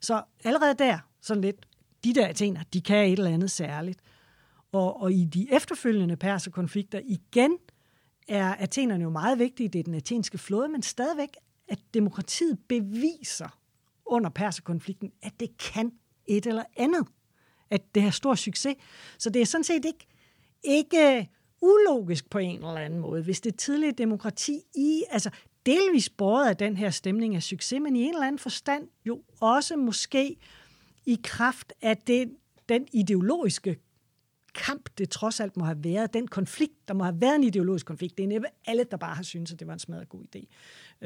[0.00, 1.56] Så allerede der, sådan lidt,
[2.04, 4.00] de der athener, de kan et eller andet særligt.
[4.72, 7.58] Og, og i de efterfølgende perserkonflikter igen,
[8.28, 9.68] er Athenerne jo meget vigtige.
[9.68, 11.36] Det er den athenske flåde, men stadigvæk,
[11.68, 13.58] at demokratiet beviser
[14.06, 15.92] under perserkonflikten, at det kan
[16.26, 17.06] et eller andet.
[17.70, 18.76] At det har stor succes.
[19.18, 20.06] Så det er sådan set ikke,
[20.62, 21.24] ikke øh,
[21.62, 25.30] ulogisk på en eller anden måde, hvis det tidlige demokrati i, altså
[25.66, 29.22] delvis båret af den her stemning af succes, men i en eller anden forstand jo
[29.40, 30.36] også måske
[31.06, 32.36] i kraft af den,
[32.68, 33.78] den ideologiske
[34.58, 37.86] kamp, det trods alt må have været, den konflikt, der må have været en ideologisk
[37.86, 40.24] konflikt, det er næppe alle, der bare har syntes, at det var en smadret god
[40.36, 40.46] idé.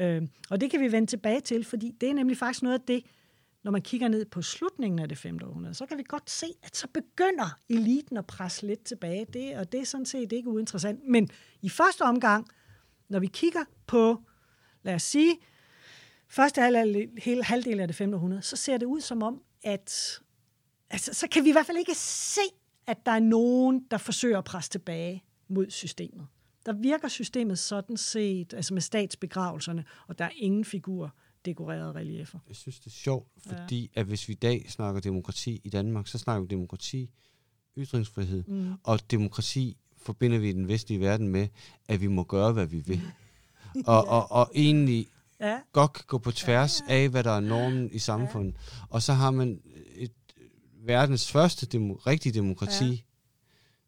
[0.03, 2.85] Øh, og det kan vi vende tilbage til, fordi det er nemlig faktisk noget af
[2.87, 3.03] det,
[3.63, 5.39] når man kigger ned på slutningen af det 5.
[5.43, 9.25] århundrede, så kan vi godt se, at så begynder eliten at presse lidt tilbage.
[9.33, 10.99] Det, og det er sådan set ikke uinteressant.
[11.07, 11.29] Men
[11.61, 12.47] i første omgang,
[13.09, 14.21] når vi kigger på,
[14.83, 15.37] lad os sige,
[16.27, 18.13] første halvdel, halvdel af det 5.
[18.13, 20.19] århundrede, så ser det ud som om, at
[20.89, 22.41] altså, så kan vi i hvert fald ikke se
[22.87, 26.27] at der er nogen, der forsøger at presse tilbage mod systemet.
[26.65, 31.15] Der virker systemet sådan set, altså med statsbegravelserne, og der er ingen figur
[31.45, 32.39] dekorerede reliefer.
[32.47, 34.01] Jeg synes, det er sjovt, fordi ja.
[34.01, 37.09] at hvis vi i dag snakker demokrati i Danmark, så snakker vi demokrati,
[37.77, 38.73] ytringsfrihed, mm.
[38.83, 41.47] og demokrati forbinder vi den vestlige verden med,
[41.87, 43.01] at vi må gøre, hvad vi vil.
[43.75, 44.11] og, ja.
[44.11, 45.07] og, og egentlig
[45.39, 45.59] ja.
[45.71, 46.93] godt kan gå på tværs ja.
[46.93, 48.53] af, hvad der er normen i samfundet.
[48.53, 48.85] Ja.
[48.89, 49.61] Og så har man
[50.85, 52.97] verdens første demo, rigtige demokrati ja.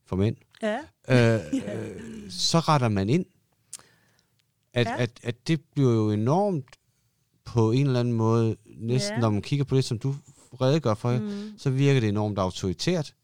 [0.06, 0.78] for mænd, ja.
[1.10, 3.26] Øh, øh, så retter man ind.
[4.74, 4.96] At, ja.
[4.98, 6.66] at, at det bliver jo enormt
[7.46, 9.20] på en eller anden måde, næsten Ja.
[9.20, 10.16] når man kigger på det, som du
[10.62, 11.54] redegør for, mm.
[11.58, 13.16] så virker det enormt autoritært.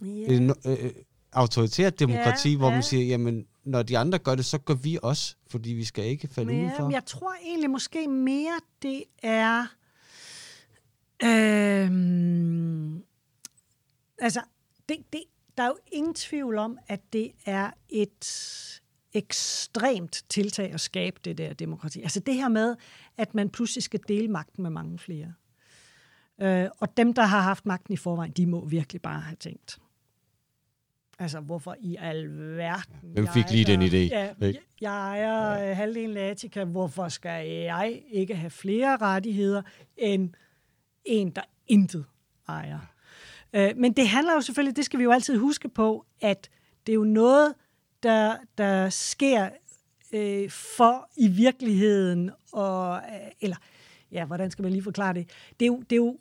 [0.00, 0.06] Ja.
[0.06, 0.90] Et eno- øh,
[1.32, 2.82] autoritært demokrati, Ja, hvor man ja.
[2.82, 6.28] siger, jamen, når de andre gør det, så gør vi også, fordi vi skal ikke
[6.28, 6.82] falde Ja, udenfor.
[6.82, 9.66] men jeg tror egentlig måske mere, det er...
[11.24, 13.02] Øhm,
[14.20, 14.40] altså,
[14.88, 15.22] det, det,
[15.56, 18.80] der er jo ingen tvivl om, at det er et
[19.12, 22.02] ekstremt tiltag at skabe det der demokrati.
[22.02, 22.76] Altså det her med,
[23.16, 25.32] at man pludselig skal dele magten med mange flere.
[26.40, 29.78] Øh, og dem, der har haft magten i forvejen, de må virkelig bare have tænkt.
[31.18, 32.94] Altså, hvorfor i alverden?
[33.02, 34.34] Hvem fik jeg lige den idé, Ja,
[34.80, 36.64] jeg, ejer øh, halvdelen af Atika.
[36.64, 39.62] Hvorfor skal jeg ikke have flere rettigheder
[39.96, 40.30] end
[41.04, 42.04] en, der intet
[42.48, 42.89] ejer?
[43.52, 46.50] Øh, men det handler jo selvfølgelig, det skal vi jo altid huske på, at
[46.86, 47.54] det er jo noget,
[48.02, 49.48] der, der sker
[50.12, 53.56] øh, for i virkeligheden, og, øh, eller
[54.12, 55.30] ja, hvordan skal man lige forklare det?
[55.60, 56.18] Det er jo, det er jo,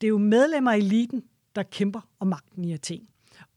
[0.00, 1.22] det er jo medlemmer af eliten,
[1.54, 3.08] der kæmper om magten i Athen.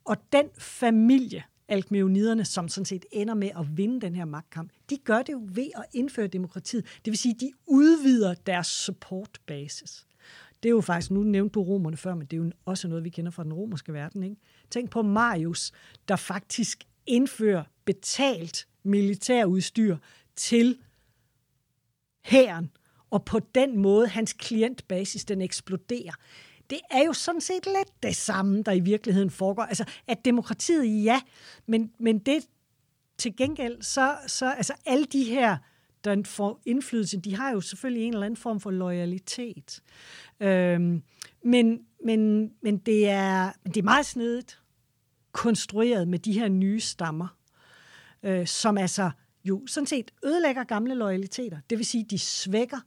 [0.06, 4.98] Og den familie, alkmeoniderne, som sådan set ender med at vinde den her magtkamp, de
[4.98, 6.86] gør det jo ved at indføre demokratiet.
[7.06, 10.06] Det vil sige, de udvider deres supportbasis.
[10.64, 13.04] Det er jo faktisk, nu nævnte du romerne før, men det er jo også noget,
[13.04, 14.24] vi kender fra den romerske verden.
[14.24, 14.36] Ikke?
[14.70, 15.72] Tænk på Marius,
[16.08, 19.98] der faktisk indfører betalt militærudstyr
[20.36, 20.78] til
[22.22, 22.72] hæren,
[23.10, 26.14] og på den måde hans klientbasis, den eksploderer.
[26.70, 29.64] Det er jo sådan set lidt det samme, der i virkeligheden foregår.
[29.64, 31.22] Altså, at demokratiet, ja,
[31.66, 32.48] men, men det
[33.18, 35.58] til gengæld, så, så altså alle de her,
[36.04, 39.82] der får indflydelse, de har jo selvfølgelig en eller anden form for loyalitet.
[40.40, 41.04] Øhm,
[41.44, 44.60] men, men, men det er, det er meget snedigt
[45.32, 47.38] konstrueret med de her nye stammer,
[48.24, 49.12] øh, som altså
[49.44, 51.58] jo sådan set ødelægger gamle loyaliteter.
[51.70, 52.80] Det vil sige, de svækker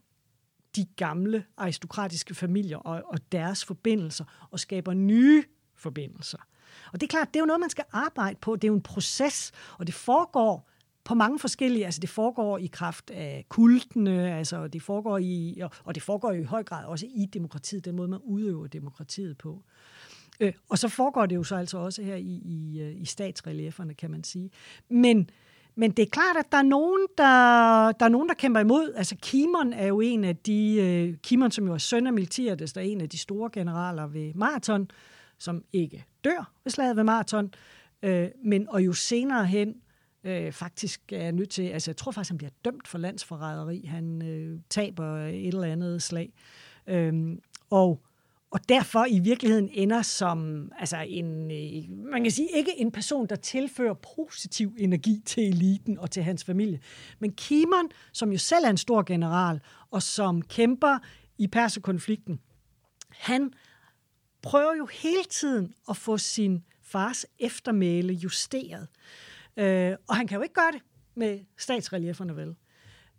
[0.77, 6.39] de gamle aristokratiske familier og, og deres forbindelser, og skaber nye forbindelser.
[6.93, 8.57] Og det er klart, det er jo noget, man skal arbejde på.
[8.57, 10.71] Det er jo en proces, og det foregår
[11.07, 15.71] på mange forskellige, altså det foregår i kraft af kultene, altså det foregår i, og-
[15.85, 19.63] og det foregår i høj grad også i demokratiet, den måde, man udøver demokratiet på.
[20.41, 23.95] Øh, og så foregår det jo så altså også her i, i, øh, i statsrelieferne,
[23.95, 24.51] kan man sige.
[24.89, 25.31] Men,
[25.75, 27.25] men det er klart, at der er nogen, der,
[27.93, 28.93] der, er nogen, der kæmper imod.
[28.97, 32.73] Altså Kimon er jo en af de, øh, Kimon som jo er søn af Miltiades,
[32.73, 34.91] der er en af de store generaler ved Marathon,
[35.39, 37.51] som ikke dør ved slaget ved Marathon,
[38.03, 39.75] øh, men og jo senere hen
[40.27, 43.85] øh, faktisk er nødt til, altså jeg tror faktisk, han bliver dømt for landsforræderi.
[43.85, 46.33] Han øh, taber et eller andet slag.
[46.87, 48.03] Øhm, og,
[48.51, 53.27] og derfor i virkeligheden ender som altså en, øh, man kan sige, ikke en person,
[53.27, 56.81] der tilfører positiv energi til eliten og til hans familie.
[57.19, 59.61] Men Kimon, som jo selv er en stor general,
[59.91, 60.99] og som kæmper
[61.39, 62.41] i perserkonflikten,
[63.09, 63.53] han
[64.43, 68.89] prøver jo hele tiden at få sin fars eftermæle justeret.
[69.57, 70.83] Øh, og han kan jo ikke gøre det
[71.15, 72.57] med statsrelieferne vel.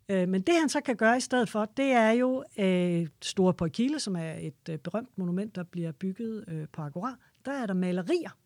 [0.10, 3.54] Øh, men det han så kan gøre i stedet for, det er jo øh, Store
[3.54, 7.15] Poikile, som er et øh, berømt monument, der bliver bygget øh, på Agora.
[7.45, 8.38] Der er der malerier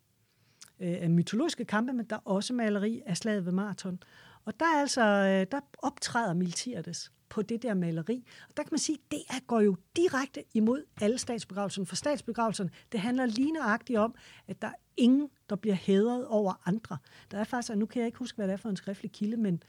[0.80, 4.02] øh, af mytologiske kampe, men der er også maleri af slaget ved Marathon.
[4.44, 8.24] Og der, er altså, øh, der optræder Miltiades på det der maleri.
[8.48, 11.86] Og der kan man sige, at det er, går jo direkte imod alle statsbegravelserne.
[11.86, 14.14] For statsbegravelserne, det handler lige nøjagtigt om,
[14.48, 16.98] at der er ingen, der bliver hædret over andre.
[17.30, 19.12] Der er faktisk, og nu kan jeg ikke huske, hvad det er for en skriftlig
[19.12, 19.62] kilde, men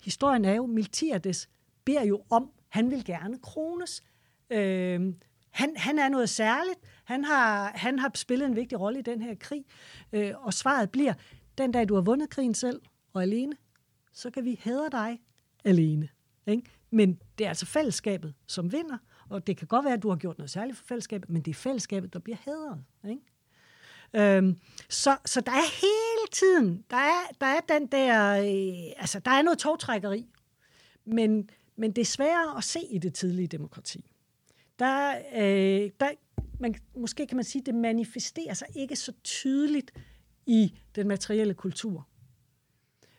[0.00, 1.48] historien er jo, Miltiades
[1.84, 4.02] beder jo om, han vil gerne krones.
[4.50, 5.14] Øh,
[5.50, 6.78] han, han er noget særligt.
[7.04, 9.64] Han har, han har spillet en vigtig rolle i den her krig.
[10.12, 11.14] Øh, og svaret bliver,
[11.58, 12.80] den dag du har vundet krigen selv
[13.12, 13.52] og alene,
[14.12, 15.20] så kan vi hædre dig
[15.64, 16.08] alene.
[16.46, 16.79] Ikke?
[16.90, 18.98] Men det er altså fællesskabet, som vinder,
[19.28, 21.50] og det kan godt være, at du har gjort noget særligt for fællesskabet, men det
[21.50, 22.84] er fællesskabet, der bliver hædret.
[23.08, 24.36] Ikke?
[24.36, 24.56] Øhm,
[24.88, 29.30] så, så der er hele tiden, der er, der er den der, øh, altså der
[29.30, 30.26] er noget togtrækkeri,
[31.04, 34.10] men, men det er sværere at se i det tidlige demokrati.
[34.78, 36.10] Der, øh, der
[36.60, 39.92] man, måske kan man sige, det manifesterer sig ikke så tydeligt
[40.46, 42.08] i den materielle kultur.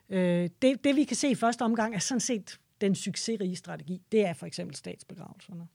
[0.10, 4.02] Øh, det, det vi kan se i første omgang er sådan set den succesrige strategi.
[4.12, 5.68] Det er for eksempel statsbegravelserne.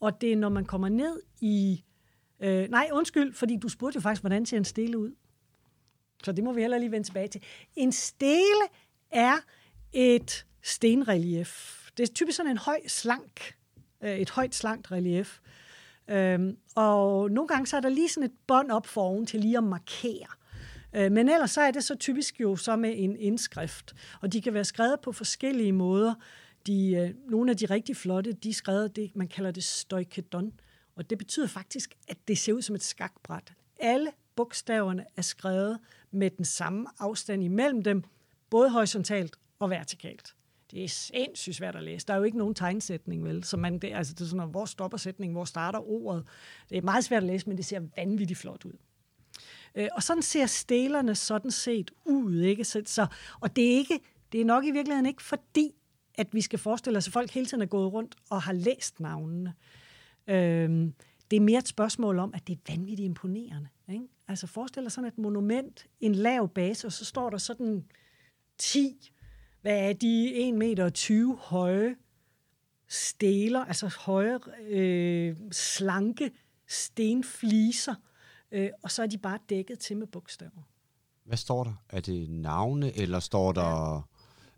[0.00, 1.84] Og det er, når man kommer ned i...
[2.40, 5.14] Øh, nej, undskyld, fordi du spurgte jo faktisk, hvordan ser en stele ud?
[6.24, 7.42] Så det må vi heller lige vende tilbage til.
[7.76, 8.64] En stele
[9.10, 9.36] er
[9.92, 11.80] et stenrelief.
[11.96, 13.54] Det er typisk sådan en høj, slank,
[14.00, 15.38] øh, et højt, slankt relief.
[16.08, 19.58] Øhm, og nogle gange så er der lige sådan et bånd op foroven til lige
[19.58, 20.26] at markere.
[20.92, 23.94] Øh, men ellers så er det så typisk jo så med en indskrift.
[24.20, 26.14] Og de kan være skrevet på forskellige måder.
[26.66, 30.52] de, øh, nogle af de rigtig flotte, de er skrevet, det, man kalder det stoikedon,
[30.96, 33.52] og det betyder faktisk, at det ser ud som et skakbræt.
[33.78, 35.78] Alle bogstaverne er skrevet
[36.10, 38.04] med den samme afstand imellem dem,
[38.50, 40.34] både horisontalt og vertikalt.
[40.70, 42.06] Det er sindssygt svært at læse.
[42.06, 43.44] Der er jo ikke nogen tegnsætning, vel?
[43.44, 46.24] Så man, det, altså, det er sådan, hvor stopper sætningen, hvor starter ordet.
[46.68, 48.72] Det er meget svært at læse, men det ser vanvittigt flot ud.
[49.74, 52.64] Øh, og sådan ser stelerne sådan set ud, ikke?
[52.64, 53.06] Så, så,
[53.40, 54.00] og det er, ikke,
[54.32, 55.70] det er nok i virkeligheden ikke fordi,
[56.14, 59.00] at vi skal forestille os, at folk hele tiden er gået rundt og har læst
[59.00, 59.54] navnene.
[60.26, 60.94] Øhm,
[61.30, 63.68] det er mere et spørgsmål om, at det er vanvittigt imponerende.
[63.88, 64.04] Ikke?
[64.28, 67.84] Altså forestil dig sådan et monument, en lav base, og så står der sådan
[68.58, 69.10] 10,
[69.62, 71.96] hvad er de, 1 meter 20 høje
[72.88, 76.30] steler, altså høje, øh, slanke
[76.66, 77.94] stenfliser,
[78.52, 80.68] øh, og så er de bare dækket til med bogstaver.
[81.24, 81.72] Hvad står der?
[81.88, 84.06] Er det navne, eller står der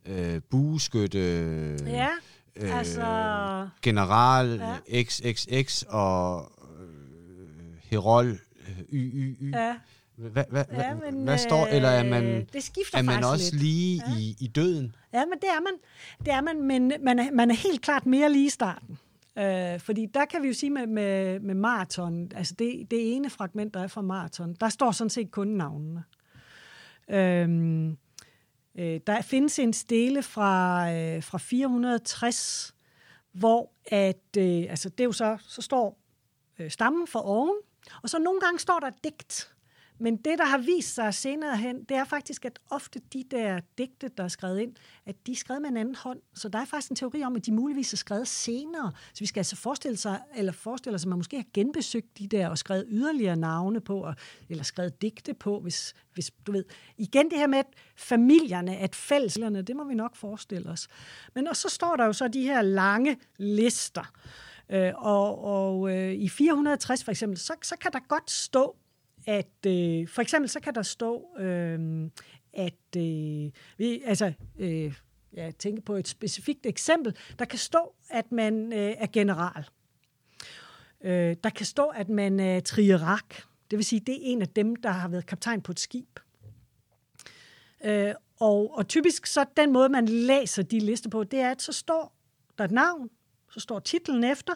[0.07, 0.35] ja.
[0.35, 1.19] øh, bueskytte?
[1.87, 2.09] Ja,
[2.57, 3.69] øh, altså...
[3.83, 5.03] General ja.
[5.03, 8.39] XXX og øh, Herol
[8.93, 9.53] YYY.
[9.53, 9.75] Ja.
[10.17, 13.51] Hvad, hvad, ja, men, hvad står, eller er man, øh, det skifter er man også
[13.53, 13.63] lidt.
[13.63, 14.19] lige ja.
[14.19, 14.95] i, i døden?
[15.13, 15.73] Ja, men det er man.
[16.19, 18.99] Det er man, men man er, man er helt klart mere lige i starten.
[19.39, 23.31] Øh, fordi der kan vi jo sige med, med, med maraton, altså det, det ene
[23.31, 26.05] fragment, der er fra maraton, der står sådan set kun navnene.
[27.11, 27.99] Øhm,
[28.75, 32.75] øh, der findes en stele fra, øh, fra 460,
[33.33, 35.99] hvor at, øh, altså det er jo så, så står
[36.59, 37.57] øh, stammen for oven,
[38.03, 39.52] og så nogle gange står der digt.
[40.03, 43.61] Men det, der har vist sig senere hen, det er faktisk, at ofte de der
[43.79, 44.75] digte, der er skrevet ind,
[45.07, 46.21] at de er skrevet med en anden hånd.
[46.35, 48.93] Så der er faktisk en teori om, at de muligvis er skrevet senere.
[49.15, 52.27] Så vi skal altså forestille sig, eller forestille os, at man måske har genbesøgt de
[52.27, 54.13] der og skrevet yderligere navne på,
[54.49, 56.65] eller skrevet digte på, hvis, hvis du ved.
[56.97, 60.89] Igen det her med, at familierne, at fælleserne, det må vi nok forestille os.
[61.35, 64.13] Men og så står der jo så de her lange lister.
[64.71, 68.77] Øh, og og øh, i 460 for eksempel, så, så kan der godt stå,
[69.27, 72.11] at øh, for eksempel så kan der stå, øh,
[72.53, 74.95] at øh, vi, altså, øh,
[75.33, 79.65] jeg tænker på et specifikt eksempel, der kan stå, at man øh, er general.
[81.05, 83.35] Øh, der kan stå, at man er trierak.
[83.71, 86.19] Det vil sige, det er en af dem, der har været kaptajn på et skib.
[87.85, 91.63] Øh, og, og typisk så den måde, man læser de lister på, det er, at
[91.63, 92.17] så står
[92.59, 93.11] der et navn,
[93.51, 94.53] så står titlen efter,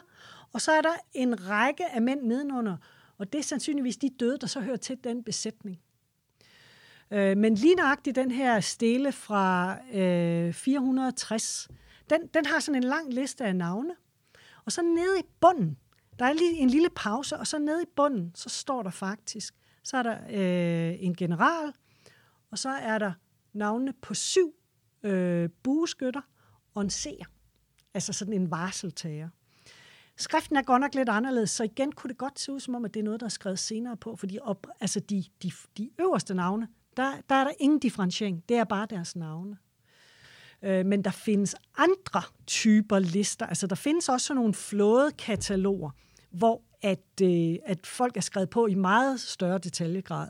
[0.53, 2.77] og så er der en række af mænd nedenunder,
[3.17, 5.79] og det er sandsynligvis de døde, der så hører til den besætning.
[7.11, 11.67] Øh, men lige nøjagtigt den her stele fra øh, 460,
[12.09, 13.95] den, den har sådan en lang liste af navne.
[14.65, 15.77] Og så nede i bunden,
[16.19, 19.53] der er lige en lille pause, og så nede i bunden, så står der faktisk,
[19.83, 21.73] så er der øh, en general,
[22.51, 23.11] og så er der
[23.53, 24.53] navnene på syv
[25.03, 26.21] øh, bueskytter
[26.73, 27.25] og en seer.
[27.93, 29.29] Altså sådan en varseltager.
[30.17, 32.85] Skriften er godt nok lidt anderledes, så igen kunne det godt se ud som om,
[32.85, 35.89] at det er noget, der er skrevet senere på, fordi op, altså de, de, de
[35.99, 38.43] øverste navne, der, der er der ingen differentiering.
[38.49, 39.57] Det er bare deres navne.
[40.61, 43.45] Øh, men der findes andre typer lister.
[43.45, 45.89] Altså der findes også nogle flådekataloger,
[46.31, 50.27] hvor at, øh, at folk er skrevet på i meget større detaljegrad.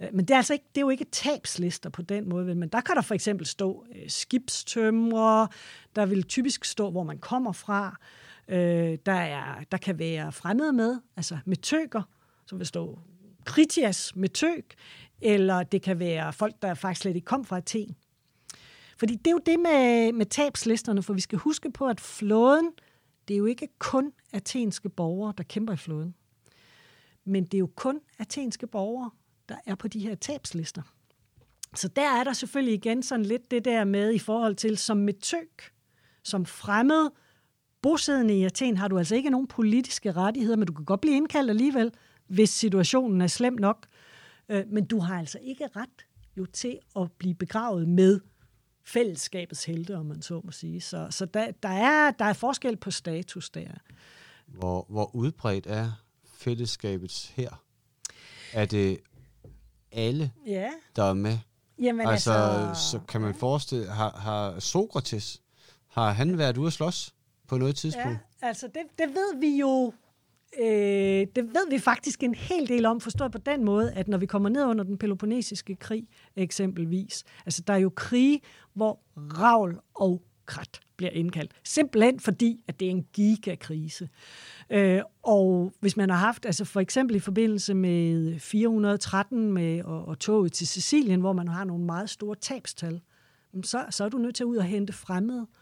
[0.00, 2.68] Øh, men det er altså ikke, det er jo ikke tabslister på den måde, men
[2.68, 5.48] der kan der for eksempel stå øh, skibstømre,
[5.96, 7.96] der vil typisk stå, hvor man kommer fra.
[8.48, 12.02] Øh, der, er, der kan være fremmede med, altså med tøger,
[12.46, 12.98] som vil stå
[13.44, 14.64] kritias med tøg,
[15.20, 17.96] eller det kan være folk, der faktisk slet ikke kom fra Athen.
[18.98, 22.70] Fordi det er jo det med, med tabslisterne, for vi skal huske på, at flåden,
[23.28, 26.14] det er jo ikke kun athenske borgere, der kæmper i flåden.
[27.24, 29.10] Men det er jo kun athenske borgere,
[29.48, 30.82] der er på de her tabslister.
[31.74, 34.96] Så der er der selvfølgelig igen sådan lidt det der med i forhold til, som
[34.96, 35.48] med tøg,
[36.22, 37.10] som fremmed,
[37.82, 41.16] bosiddende i Athen, har du altså ikke nogen politiske rettigheder, men du kan godt blive
[41.16, 41.92] indkaldt alligevel,
[42.26, 43.86] hvis situationen er slem nok.
[44.48, 48.20] Øh, men du har altså ikke ret jo til at blive begravet med
[48.84, 50.80] fællesskabets helte, om man så må sige.
[50.80, 53.68] Så, så der, der, er, der er forskel på status der.
[54.46, 55.92] Hvor, hvor udbredt er
[56.24, 57.62] fællesskabets her?
[58.52, 58.98] Er det
[59.92, 60.70] alle, ja.
[60.96, 61.38] der er med?
[61.78, 65.42] Jamen altså, altså, så kan man forestille, har, har Sokrates,
[65.88, 67.14] har han været ude at slås
[67.52, 68.18] på noget tidspunkt?
[68.42, 69.92] Ja, altså det, det ved vi jo
[70.60, 74.18] øh, det ved vi faktisk en hel del om, forstået på den måde, at når
[74.18, 78.40] vi kommer ned under den Peloponnesiske krig eksempelvis, altså der er jo krige,
[78.74, 81.52] hvor ravl og krat bliver indkaldt.
[81.64, 84.08] Simpelthen fordi, at det er en gigakrise.
[84.70, 90.08] Øh, og hvis man har haft, altså for eksempel i forbindelse med 413 med, og,
[90.08, 93.00] og toget til Sicilien, hvor man har nogle meget store tabstal,
[93.62, 95.40] så, så er du nødt til at ud og hente fremmede.
[95.40, 95.61] øh,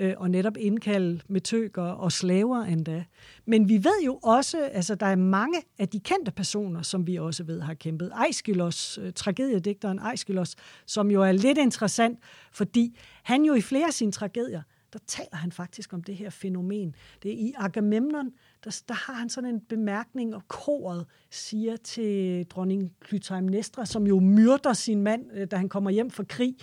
[0.00, 3.04] Øh, og netop indkalde metøger og slaver endda.
[3.46, 7.16] Men vi ved jo også, altså der er mange af de kendte personer, som vi
[7.16, 8.12] også ved har kæmpet.
[8.14, 12.18] Aeschylus, øh, tragediedigteren Aeschylus, som jo er lidt interessant,
[12.52, 16.30] fordi han jo i flere af sine tragedier, der taler han faktisk om det her
[16.30, 16.94] fænomen.
[17.22, 18.30] Det er i Agamemnon,
[18.64, 24.20] der, der har han sådan en bemærkning, og koret siger til dronning Clytemnestra, som jo
[24.20, 26.56] myrder sin mand, øh, da han kommer hjem fra krig.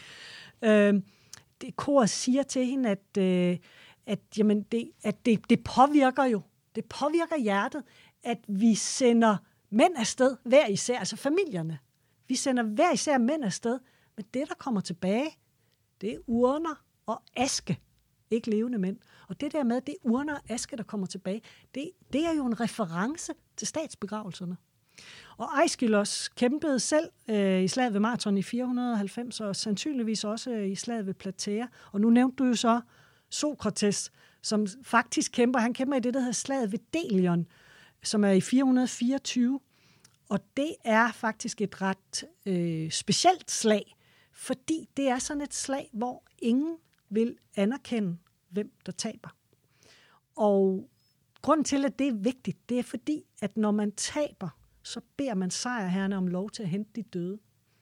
[0.62, 0.94] Øh,
[1.62, 3.58] det, koret siger til hende, at, øh,
[4.06, 6.42] at, jamen det, at det, det påvirker jo,
[6.76, 7.84] det påvirker hjertet,
[8.24, 9.38] at vi sender
[9.70, 11.80] mænd afsted, hver især, altså familierne.
[12.28, 13.80] Vi sender hver især mænd afsted,
[14.16, 15.38] men det, der kommer tilbage,
[16.02, 17.80] det er urner og aske
[18.32, 18.98] ikke levende mænd.
[19.28, 21.42] Og det der med, det urner og aske, der kommer tilbage,
[21.76, 24.58] det, det er jo en reference til statsbegravelserne.
[25.38, 30.72] Og Aeschylus kæmpede selv øh, i slaget ved Marathon i 490, og sandsynligvis også øh,
[30.72, 31.66] i slaget ved Platea.
[31.92, 32.82] Og nu nævnte du jo så
[33.30, 35.60] Sokrates, som faktisk kæmper.
[35.60, 37.48] Han kæmper i det, der hedder slaget ved Delion,
[38.04, 39.60] som er i 424.
[40.30, 43.96] Og det er faktisk et ret øh, specielt slag,
[44.34, 46.78] fordi det er sådan et slag, hvor ingen
[47.10, 48.18] vil anerkende,
[48.50, 49.30] hvem der taber.
[50.36, 50.90] Og
[51.42, 54.57] grunden til, at det er vigtigt, det er fordi, at når man taber,
[54.88, 57.40] så beder man sejrherrene om lov til at hente de døde.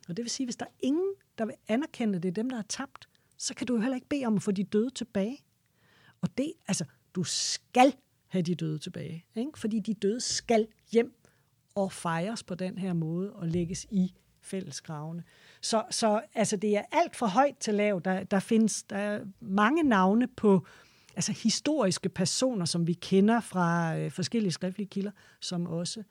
[0.10, 2.49] Og det vil sige, hvis der er ingen, der vil anerkende, at det er dem,
[2.49, 5.38] der har tabt, så kan du heller ikke bede om at få de døde tilbage.
[6.22, 6.86] Og det, altså,
[7.16, 7.95] du skal
[8.28, 9.26] have de døde tilbage.
[9.36, 9.60] Ikke?
[9.60, 11.16] Fordi de døde skal hjem
[11.76, 15.24] og fejres på den her måde og lægges i fællesgravene.
[15.62, 18.01] Så, så altså, det er alt for højt til lav.
[18.06, 20.68] Der, der findes der er mange navne på
[21.16, 26.03] altså, historiske personer, som vi kender fra øh, forskellige skriftlige kilder, som også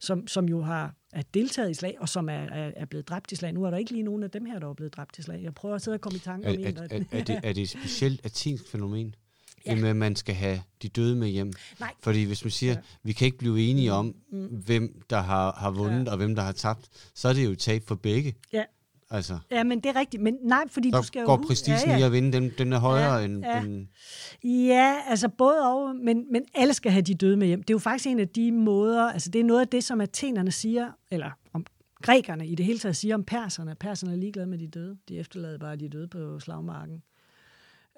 [0.00, 3.32] som, som jo har er deltaget i slag, og som er, er, er blevet dræbt
[3.32, 3.52] i slag.
[3.52, 5.42] Nu er der ikke lige nogen af dem her, der er blevet dræbt i slag.
[5.42, 6.76] Jeg prøver at sidde og komme i tanke om er, en.
[6.76, 9.14] Er, er, er, det, er det et specielt atinsk fænomen?
[9.66, 9.74] Ja.
[9.74, 11.52] med, at man skal have de døde med hjem.
[11.80, 11.92] Nej.
[12.02, 12.78] Fordi hvis man siger, ja.
[13.02, 14.46] vi kan ikke blive enige om, mm.
[14.46, 16.10] hvem der har, har vundet ja.
[16.10, 18.34] og hvem der har tabt, så er det jo tab for begge.
[18.52, 18.64] Ja.
[19.10, 19.38] Altså.
[19.50, 20.22] Ja, men det er rigtigt.
[20.22, 21.42] Men nej, fordi så du skal går jo...
[21.46, 21.98] prestigen ja, ja.
[21.98, 23.62] i at vinde, den, den er højere ja, end, ja.
[23.62, 23.86] end...
[24.44, 27.62] Ja, altså både og, men, men alle skal have de døde med hjem.
[27.62, 30.00] Det er jo faktisk en af de måder, altså det er noget af det, som
[30.00, 31.66] athenerne siger, eller om
[32.02, 33.74] grækerne i det hele taget siger om perserne.
[33.74, 34.96] Perserne er ligeglade med de døde.
[35.08, 37.02] De efterlader bare de døde på slagmarken.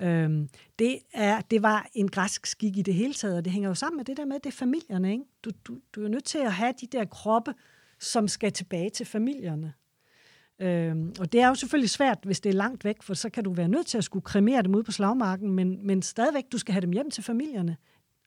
[0.02, 0.48] Øhm,
[0.78, 3.74] det, er, det var en græsk skik i det hele taget, og det hænger jo
[3.74, 5.12] sammen med det der med, det er familierne.
[5.12, 5.24] Ikke?
[5.44, 7.54] Du, du, du er nødt til at have de der kroppe,
[8.00, 9.72] som skal tilbage til familierne.
[10.60, 13.44] Øhm, og det er jo selvfølgelig svært, hvis det er langt væk, for så kan
[13.44, 16.58] du være nødt til at skulle kremere dem ud på slagmarken, men, men stadigvæk, du
[16.58, 17.76] skal have dem hjem til familierne.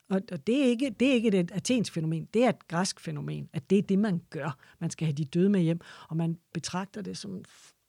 [0.09, 2.99] Og, og det, er ikke, det er ikke et athensk fænomen, det er et græsk
[2.99, 4.57] fænomen, at det er det, man gør.
[4.79, 5.79] Man skal have de døde med hjem,
[6.09, 7.43] og man betragter det som...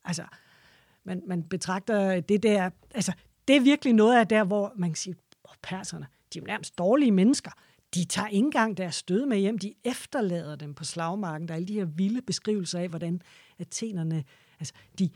[0.04, 0.24] Altså,
[1.04, 2.70] man, man betragter det der...
[2.94, 3.12] Altså,
[3.48, 6.46] det er virkelig noget af der, hvor man kan sige, oh, perserne, de er jo
[6.46, 7.50] nærmest dårlige mennesker.
[7.94, 11.48] De tager ikke engang deres døde med hjem, de efterlader dem på slagmarken.
[11.48, 13.22] Der er alle de her vilde beskrivelser af, hvordan
[13.58, 14.24] athenerne,
[14.60, 15.10] altså de,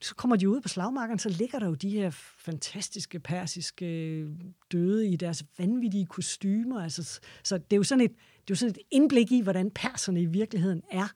[0.00, 4.26] så kommer de ud på slagmarken, så ligger der jo de her fantastiske persiske
[4.72, 6.82] døde i deres vanvittige kostymer.
[6.82, 9.70] Altså, så det er jo sådan et, det er jo sådan et indblik i, hvordan
[9.70, 11.08] perserne i virkeligheden er.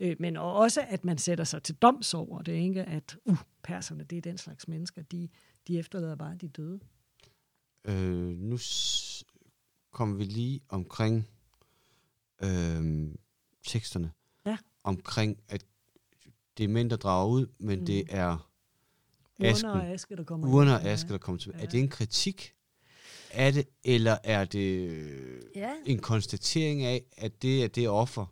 [0.00, 2.82] Øh, men også, at man sætter sig til doms over det, ikke?
[2.82, 5.28] at uh, perserne, det er den slags mennesker, de,
[5.68, 6.80] de efterlader bare de døde.
[7.84, 8.58] Øh, nu
[9.90, 11.28] kommer vi lige omkring
[12.42, 13.08] øh,
[13.66, 14.12] teksterne.
[14.46, 14.58] Ja.
[14.84, 15.66] Omkring, at
[16.60, 17.86] det er mænd, der drager ud, men mm.
[17.86, 18.50] det er
[19.40, 21.58] asken, Urner og aske, der kommer urner og aske, der kommer tilbage.
[21.60, 21.66] Ja.
[21.66, 22.54] Er det en kritik
[23.30, 24.88] af det, eller er det
[25.56, 25.72] Ja.
[25.86, 28.26] en konstatering af, at det er det offer,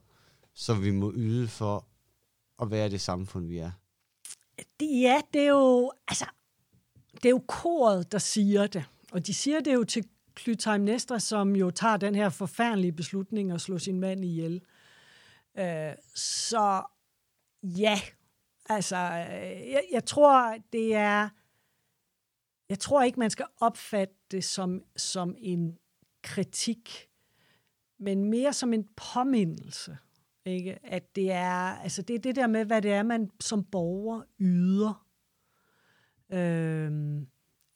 [0.55, 1.87] som vi må yde for
[2.63, 3.71] at være det samfund, vi er?
[4.81, 6.27] Ja, det er jo, altså,
[7.15, 8.85] det er jo koret, der siger det.
[9.13, 10.05] Og de siger det jo til
[10.41, 14.63] Clytemnestra, som jo tager den her forfærdelige beslutning at slå sin mand ihjel.
[15.59, 16.83] Øh, så
[17.63, 18.01] ja,
[18.69, 21.29] altså, øh, jeg, jeg tror, det er...
[22.69, 25.79] Jeg tror ikke, man skal opfatte det som, som en
[26.23, 27.09] kritik,
[27.99, 29.99] men mere som en påmindelse.
[30.45, 30.79] Ikke?
[30.87, 34.23] At det er, altså det er det der med, hvad det er, man som borger
[34.39, 35.07] yder.
[36.33, 37.29] Øhm,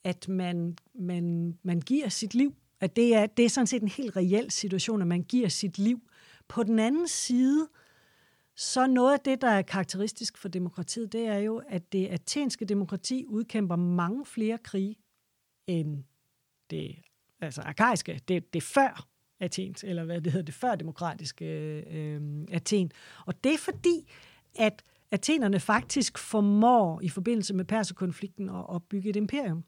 [0.03, 2.55] at man, man, man giver sit liv.
[2.79, 5.77] At det er, det er sådan set en helt reel situation, at man giver sit
[5.77, 6.01] liv.
[6.47, 7.67] På den anden side,
[8.55, 12.65] så noget af det, der er karakteristisk for demokratiet, det er jo, at det athenske
[12.65, 14.95] demokrati udkæmper mange flere krige
[15.67, 16.03] end
[16.69, 16.95] det
[17.41, 19.07] altså arkaiske, det, det før
[19.39, 22.91] Athens, eller hvad det hedder, det før demokratiske øh, øh, Athen.
[23.25, 24.11] Og det er fordi,
[24.55, 29.63] at athenerne faktisk formår i forbindelse med perserkonflikten at opbygge et imperium.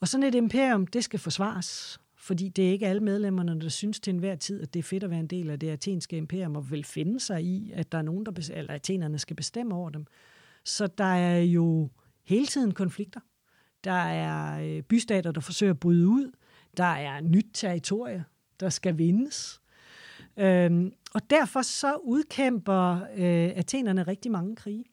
[0.00, 4.00] Og sådan et imperium, det skal forsvares, fordi det er ikke alle medlemmerne, der synes
[4.00, 6.56] til enhver tid, at det er fedt at være en del af det athenske imperium,
[6.56, 9.90] og vil finde sig i, at der er nogen, der eller athenerne skal bestemme over
[9.90, 10.06] dem.
[10.64, 11.90] Så der er jo
[12.24, 13.20] hele tiden konflikter.
[13.84, 16.32] Der er øh, bystater, der forsøger at bryde ud.
[16.76, 18.24] Der er nyt territorie,
[18.60, 19.60] der skal vindes.
[20.36, 24.84] Øhm, og derfor så udkæmper øh, athenerne rigtig mange krige.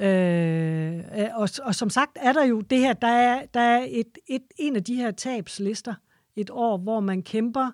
[0.00, 3.86] Øh, øh, og, og som sagt er der jo det her, der er, der er
[3.88, 5.94] et, et, en af de her tabslister,
[6.36, 7.70] et år, hvor man kæmper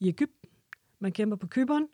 [0.00, 0.48] i Ægypten,
[0.98, 1.86] man kæmper på Kyberen,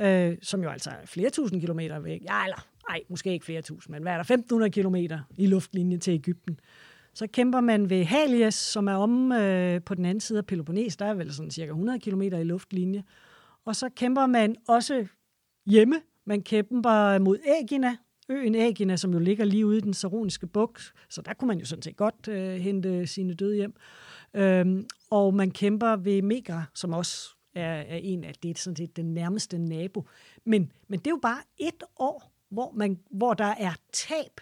[0.00, 2.20] øh, som jo altså er flere tusind kilometer væk.
[2.22, 5.98] Ja, eller ej, måske ikke flere tusind, men hvad er der, 1500 kilometer i luftlinje
[5.98, 6.60] til Ægypten.
[7.14, 10.96] Så kæmper man ved Halias, som er om øh, på den anden side af Peloponnes,
[10.96, 13.04] der er vel sådan cirka 100 km i luftlinje.
[13.64, 15.06] Og så kæmper man også
[15.66, 16.00] hjemme.
[16.24, 17.96] Man kæmper mod Ægina,
[18.28, 21.58] øen Ægina, som jo ligger lige ude i den saroniske bugt, så der kunne man
[21.58, 23.74] jo sådan set godt øh, hente sine døde hjem.
[24.34, 28.76] Øhm, og man kæmper ved Megra, som også er, er en af det er sådan
[28.76, 30.08] set den nærmeste nabo.
[30.44, 34.40] Men, men det er jo bare et år, hvor, man, hvor der er tab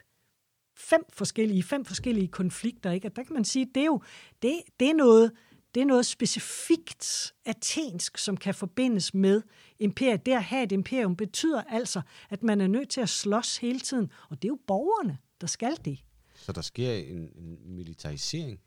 [0.76, 3.08] fem forskellige, fem forskellige konflikter, ikke?
[3.08, 4.02] Og der kan man sige, det er jo
[4.42, 5.32] det, det er noget,
[5.74, 9.42] det er noget specifikt athensk, som kan forbindes med
[9.78, 10.26] imperiet.
[10.26, 13.80] Det at have et imperium betyder altså, at man er nødt til at slås hele
[13.80, 15.98] tiden, og det er jo borgerne, der skal det.
[16.34, 18.60] Så der sker en, en militarisering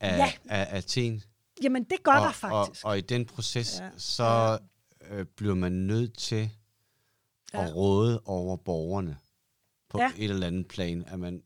[0.00, 0.32] af, ja.
[0.48, 1.22] af Athen?
[1.62, 2.84] Jamen, det gør og, der faktisk.
[2.84, 3.90] Og, og i den proces, ja.
[3.96, 4.58] så
[5.10, 6.50] øh, bliver man nødt til
[7.54, 7.64] ja.
[7.64, 9.18] at råde over borgerne
[9.88, 10.12] på ja.
[10.16, 11.04] et eller andet plan.
[11.06, 11.42] At man,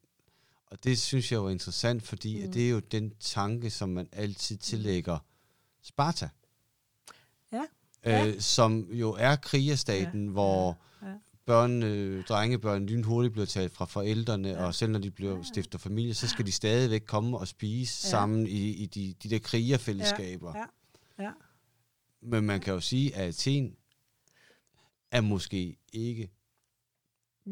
[0.70, 2.48] og det synes jeg var interessant, fordi mm.
[2.48, 5.18] at det er jo den tanke, som man altid tillægger
[5.82, 6.28] Sparta.
[7.52, 7.64] Ja.
[8.04, 10.30] Øh, som jo er krigerstaten, ja.
[10.30, 11.08] hvor ja.
[11.08, 11.14] Ja.
[11.44, 14.64] børn, øh, drengebørn lynhurtigt bliver taget fra forældrene, ja.
[14.64, 18.10] og selv når de bliver stifter familie, så skal de stadigvæk komme og spise ja.
[18.10, 20.52] sammen i, i de, de der krigerfællesskaber.
[20.56, 20.64] Ja.
[21.18, 21.24] Ja.
[21.24, 21.30] Ja.
[22.22, 23.76] Men man kan jo sige, at Athen
[25.10, 26.30] er måske ikke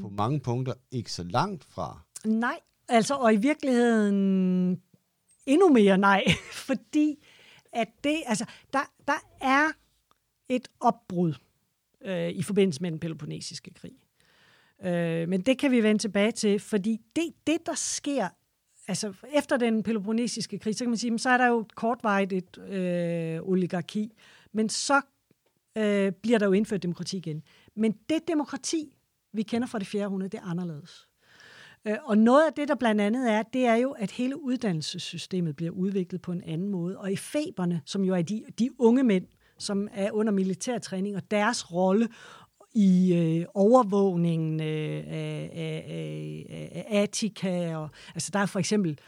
[0.01, 0.15] på mm.
[0.15, 2.01] mange punkter ikke så langt fra.
[2.25, 4.83] Nej, altså og i virkeligheden
[5.47, 6.25] endnu mere nej,
[6.69, 7.25] fordi
[7.73, 9.69] at det, altså, der, der er
[10.49, 11.35] et opbrud
[12.05, 13.93] øh, i forbindelse med den peloponnesiske krig.
[14.85, 18.29] Øh, men det kan vi vende tilbage til, fordi det, det der sker,
[18.89, 22.59] altså efter den peloponnesiske krig, så kan man sige, så er der jo kortvarigt et
[22.59, 24.13] øh, oligarki,
[24.53, 25.01] men så
[25.79, 27.43] øh, bliver der jo indført demokrati igen.
[27.77, 28.93] Men det demokrati,
[29.33, 31.08] vi kender fra det fjerde århundrede, det er anderledes.
[31.89, 35.57] Øh, og noget af det, der blandt andet er, det er jo, at hele uddannelsessystemet
[35.57, 36.99] bliver udviklet på en anden måde.
[36.99, 39.27] Og i feberne, som jo er de, de unge mænd,
[39.59, 42.09] som er under militærtræning, og deres rolle
[42.75, 47.77] i øh, overvågningen øh, af, af, af, af Attica.
[47.77, 48.99] Og, altså der er for eksempel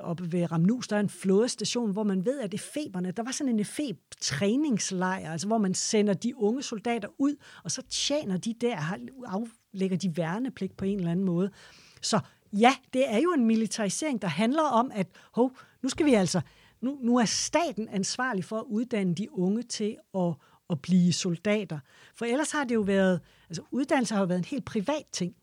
[0.00, 3.52] oppe ved Ramnus, der er en flådestation, hvor man ved, at efeberne, der var sådan
[3.52, 8.98] en efeb-træningslejr, altså hvor man sender de unge soldater ud, og så tjener de der,
[9.26, 11.50] aflægger de værnepligt på en eller anden måde.
[12.02, 12.20] Så
[12.52, 16.40] ja, det er jo en militarisering, der handler om, at hov, nu skal vi altså,
[16.80, 20.34] nu, nu er staten ansvarlig for at uddanne de unge til at,
[20.70, 21.78] at blive soldater.
[22.14, 25.34] For ellers har det jo været, altså uddannelse har jo været en helt privat ting.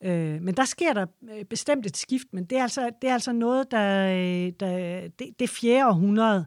[0.00, 3.14] Øh, men der sker der øh, bestemt et skift, men det er altså, det er
[3.14, 6.46] altså noget, der, øh, der det, det fjerde århundrede.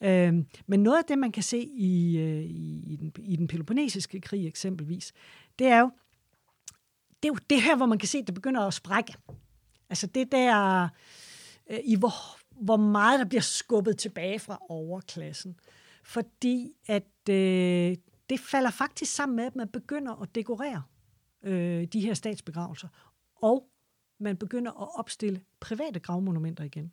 [0.00, 0.34] Øh,
[0.66, 4.20] men noget af det, man kan se i, øh, i, i, den, i den peloponnesiske
[4.20, 5.12] krig eksempelvis,
[5.58, 5.90] det er jo,
[7.24, 9.16] det er jo det her, hvor man kan se, at det begynder at sprække.
[9.90, 10.88] Altså det der,
[11.70, 12.12] øh, i hvor,
[12.50, 15.56] hvor meget der bliver skubbet tilbage fra overklassen.
[16.02, 17.96] Fordi at øh,
[18.30, 20.82] det falder faktisk sammen med, at man begynder at dekorere
[21.42, 22.88] øh, de her statsbegravelser.
[23.42, 23.68] Og
[24.20, 26.92] man begynder at opstille private gravmonumenter igen.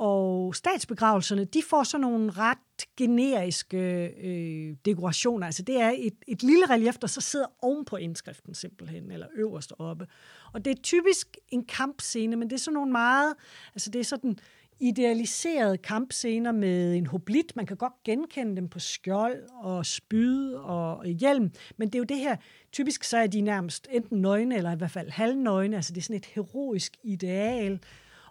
[0.00, 2.58] Og statsbegravelserne, de får sådan nogle ret
[2.96, 5.46] generiske øh, dekorationer.
[5.46, 9.26] Altså det er et, et lille relief, der så sidder oven på indskriften simpelthen, eller
[9.34, 10.06] øverst oppe.
[10.52, 13.34] Og det er typisk en kampscene, men det er sådan nogle meget,
[13.74, 14.38] altså det er sådan
[14.80, 17.56] idealiserede kampscener med en hoblit.
[17.56, 22.04] Man kan godt genkende dem på skjold og spyd og hjelm, men det er jo
[22.04, 22.36] det her,
[22.72, 26.02] typisk så er de nærmest enten nøgne, eller i hvert fald halvnøgne, altså det er
[26.02, 27.80] sådan et heroisk ideal.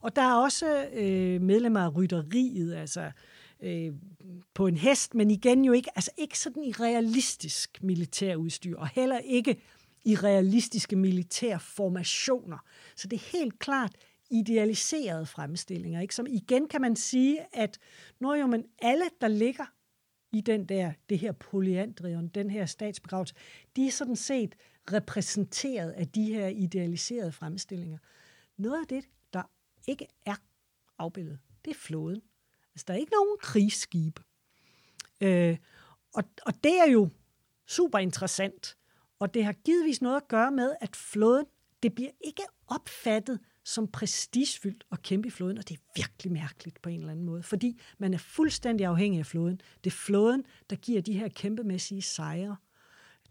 [0.02, 3.12] Og der er også øh, medlemmer af rytteriet, altså
[3.64, 3.94] øh,
[4.54, 9.18] på en hest, men igen jo ikke, altså ikke sådan i realistisk militærudstyr, og heller
[9.18, 9.62] ikke
[10.06, 12.58] i realistiske militærformationer.
[12.96, 13.92] Så det er helt klart
[14.30, 16.02] idealiserede fremstillinger.
[16.02, 16.16] Ikke?
[16.16, 17.80] Som igen kan man sige, at
[18.20, 19.66] når jo, men alle, der ligger
[20.32, 23.36] i den der, det her polyandrion, den her statsbegravelse,
[23.76, 24.56] de er sådan set
[24.94, 27.98] repræsenteret af de her idealiserede fremstillinger.
[28.58, 29.06] Noget af det,
[29.88, 30.36] ikke er
[30.98, 32.22] afbildet, det er flåden.
[32.74, 34.22] Altså, der er ikke nogen krigsskibe.
[35.22, 35.58] Øh,
[36.14, 37.10] og, og det er jo
[37.68, 38.78] super interessant.
[39.20, 41.46] Og det har givetvis noget at gøre med, at flåden,
[41.84, 46.82] det bliver ikke opfattet som prestigefyldt at kæmpe i floden, og det er virkelig mærkeligt
[46.82, 49.62] på en eller anden måde, fordi man er fuldstændig afhængig af floden.
[49.84, 52.56] Det er floden, der giver de her kæmpemæssige sejre,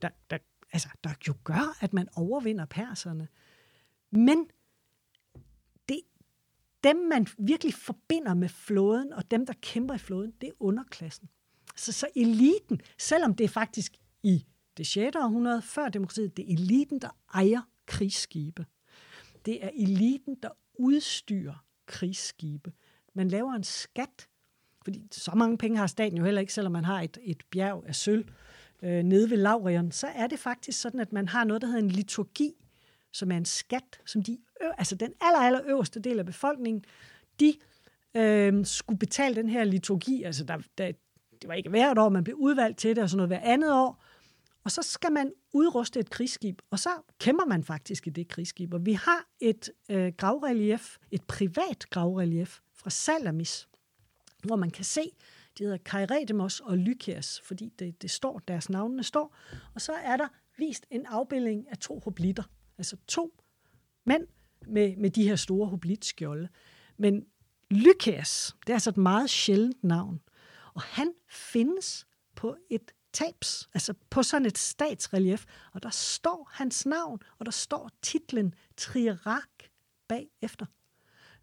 [0.02, 0.38] der, der,
[0.72, 3.28] altså, der jo gør, at man overvinder perserne.
[4.10, 4.50] Men
[6.84, 11.28] dem, man virkelig forbinder med floden, og dem, der kæmper i floden, det er underklassen.
[11.76, 15.16] Så, så eliten, selvom det er faktisk i det 6.
[15.16, 18.66] århundrede før demokratiet, det er eliten, der ejer krigsskibe.
[19.44, 22.72] Det er eliten, der udstyrer krigsskibe.
[23.14, 24.28] Man laver en skat,
[24.84, 27.84] fordi så mange penge har staten jo heller ikke, selvom man har et, et bjerg
[27.86, 28.24] af sølv
[28.82, 31.82] øh, nede ved Laurion, så er det faktisk sådan, at man har noget, der hedder
[31.82, 32.52] en liturgi,
[33.12, 34.38] som er en skat, som de,
[34.78, 36.84] altså den aller, aller øverste del af befolkningen,
[37.40, 37.54] de
[38.14, 40.22] øh, skulle betale den her liturgi.
[40.22, 40.92] Altså der, der,
[41.42, 43.72] det var ikke hvert år, man blev udvalgt til det, og sådan noget hver andet
[43.72, 44.02] år.
[44.64, 48.74] Og så skal man udruste et krigsskib, og så kæmper man faktisk i det krigsskib.
[48.74, 53.68] Og vi har et øh, gravrelief, et privat gravrelief fra Salamis,
[54.44, 55.10] hvor man kan se,
[55.58, 59.36] de hedder Kairedemos og Lykias, fordi det, det står, deres navnene står.
[59.74, 60.28] Og så er der
[60.58, 62.42] vist en afbildning af to hoblitter,
[62.78, 63.32] altså to
[64.06, 64.26] mænd
[64.66, 66.48] med, med de her store hoblitskjolde.
[66.96, 67.26] Men
[67.70, 70.20] Lykas, det er altså et meget sjældent navn,
[70.74, 76.86] og han findes på et tabs, altså på sådan et statsrelief, og der står hans
[76.86, 79.48] navn, og der står titlen Triarak
[80.08, 80.66] bagefter.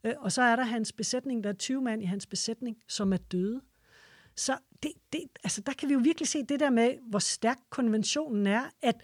[0.04, 3.14] Øh, og så er der hans besætning, der er 20 mand i hans besætning, som
[3.14, 3.62] er døde.
[4.36, 7.60] Så det, det, altså der kan vi jo virkelig se det der med, hvor stærk
[7.70, 8.96] konventionen er, at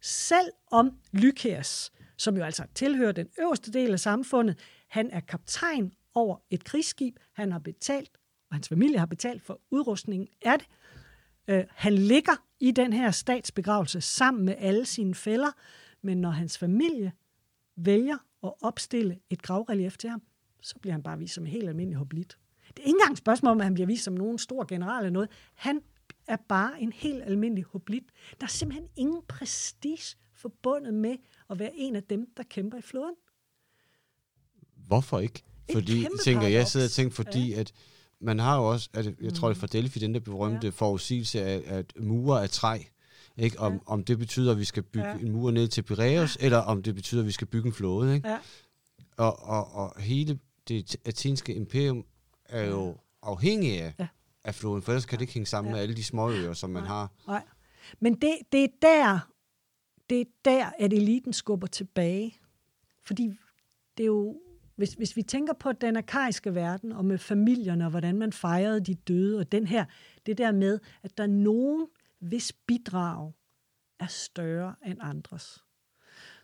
[0.00, 5.92] selv om Lykaeus, som jo altså tilhører den øverste del af samfundet, han er kaptajn
[6.14, 8.10] over et krigsskib, han har betalt,
[8.50, 10.68] og hans familie har betalt for udrustningen af det,
[11.48, 15.50] Øh, han ligger i den her statsbegravelse sammen med alle sine fælder,
[16.02, 17.12] men når hans familie
[17.76, 20.22] vælger at opstille et gravrelief til ham,
[20.62, 22.38] så bliver han bare vist som en helt almindelig hoblit.
[22.68, 25.04] Det er ikke engang et spørgsmål om, at han bliver vist som nogen stor general
[25.04, 25.30] eller noget.
[25.54, 25.80] Han
[26.28, 28.04] er bare en helt almindelig hoblit.
[28.40, 31.16] Der er simpelthen ingen prestige forbundet med
[31.50, 33.14] at være en af dem, der kæmper i floden.
[34.86, 35.42] Hvorfor ikke?
[35.72, 37.60] Fordi, tænker jeg sidder og tænker, fordi ja.
[37.60, 37.72] at
[38.20, 39.70] man har jo også, at jeg tror, det er fra mm.
[39.70, 40.70] Delphi, den der berømte ja.
[40.70, 42.78] forudsigelse af, at mure af træ,
[43.36, 43.58] ikke?
[43.58, 43.78] Om, ja.
[43.86, 45.18] om det betyder, at vi skal bygge ja.
[45.18, 46.44] en mur ned til Piraeus, ja.
[46.44, 48.14] eller om det betyder, at vi skal bygge en flåde.
[48.14, 48.28] Ikke?
[48.28, 48.38] Ja.
[49.16, 52.04] Og, og, og hele det atenske imperium
[52.44, 52.92] er jo ja.
[53.22, 54.08] afhængig af, ja.
[54.44, 55.74] Af floden, for ellers kan det ikke hænge sammen ja.
[55.74, 56.88] med alle de små øer, som man Nej.
[56.88, 57.12] har.
[57.26, 57.44] Nej.
[58.00, 59.30] Men det, det er der,
[60.10, 62.38] det er der, at eliten skubber tilbage.
[63.04, 63.32] Fordi
[63.96, 64.40] det er jo
[64.78, 68.80] hvis, hvis vi tænker på den arkaiske verden, og med familierne, og hvordan man fejrede
[68.80, 69.84] de døde, og den her,
[70.26, 71.86] det der med, at der er nogen,
[72.20, 73.32] hvis bidrag
[74.00, 75.64] er større end andres.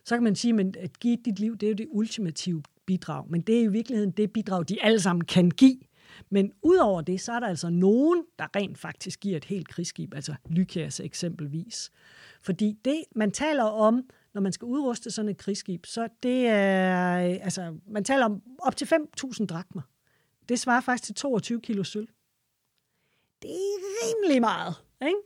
[0.05, 3.29] Så kan man sige, at at give dit liv, det er jo det ultimative bidrag,
[3.29, 5.77] men det er i virkeligheden det bidrag, de alle sammen kan give.
[6.29, 10.13] Men udover det, så er der altså nogen, der rent faktisk giver et helt krigsskib,
[10.13, 11.91] altså Lykias eksempelvis.
[12.41, 17.17] Fordi det, man taler om, når man skal udruste sådan et krigsskib, så det er,
[17.17, 19.81] altså, man taler om op til 5.000 drakmer.
[20.49, 22.07] Det svarer faktisk til 22 kilo sølv.
[23.41, 25.17] Det er rimelig meget, ikke?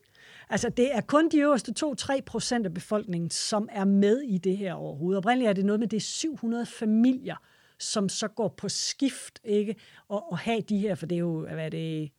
[0.50, 4.58] Altså, det er kun de øverste 2-3 procent af befolkningen, som er med i det
[4.58, 5.18] her overhovedet.
[5.18, 7.36] Oprindeligt er det noget med, det 700 familier,
[7.80, 9.76] som så går på skift, ikke?
[10.08, 12.12] Og, og have de her, for det er jo, hvad er det,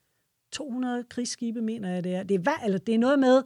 [0.53, 2.23] 200 krigsskibe, mener jeg det er.
[2.23, 3.43] Det er, eller det er noget med,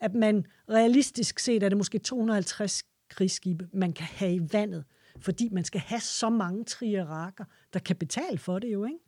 [0.00, 4.84] at man realistisk set er det måske 250 krigsskibe, man kan have i vandet,
[5.18, 8.98] fordi man skal have så mange trierakker, der kan betale for det jo, ikke?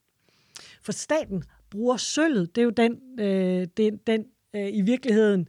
[0.83, 5.49] For staten bruger sølvet, det er jo den, øh, den, den øh, i virkeligheden,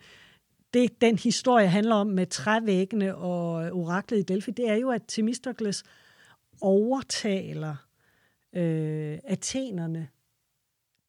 [0.73, 4.89] det den historie handler om med trævæggene og øh, oraklet i Delphi, det er jo,
[4.89, 5.83] at Themistocles
[6.63, 7.75] overtaler
[8.53, 10.09] øh, athenerne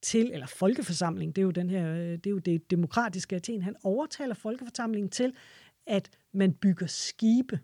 [0.02, 3.62] til, eller folkeforsamling, det er jo den her, øh, det er jo det demokratiske Athen,
[3.62, 5.34] han overtaler folkeforsamlingen til,
[5.86, 7.60] at man bygger skibe.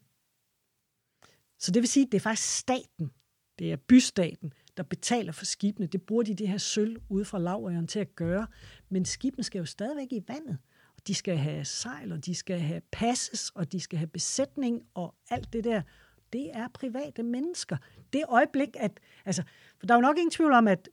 [1.58, 3.10] Så det vil sige, at det er faktisk staten,
[3.58, 5.86] det er bystaten, der betaler for skibene.
[5.86, 8.46] Det bruger de det her sølv ude fra lavøren til at gøre.
[8.88, 10.58] Men skibene skal jo stadigvæk i vandet.
[10.96, 14.82] Og de skal have sejl, og de skal have passes, og de skal have besætning,
[14.94, 15.82] og alt det der.
[16.32, 17.76] Det er private mennesker.
[18.12, 19.00] Det øjeblik, at...
[19.24, 19.42] Altså,
[19.78, 20.88] for der er jo nok ingen tvivl om, at,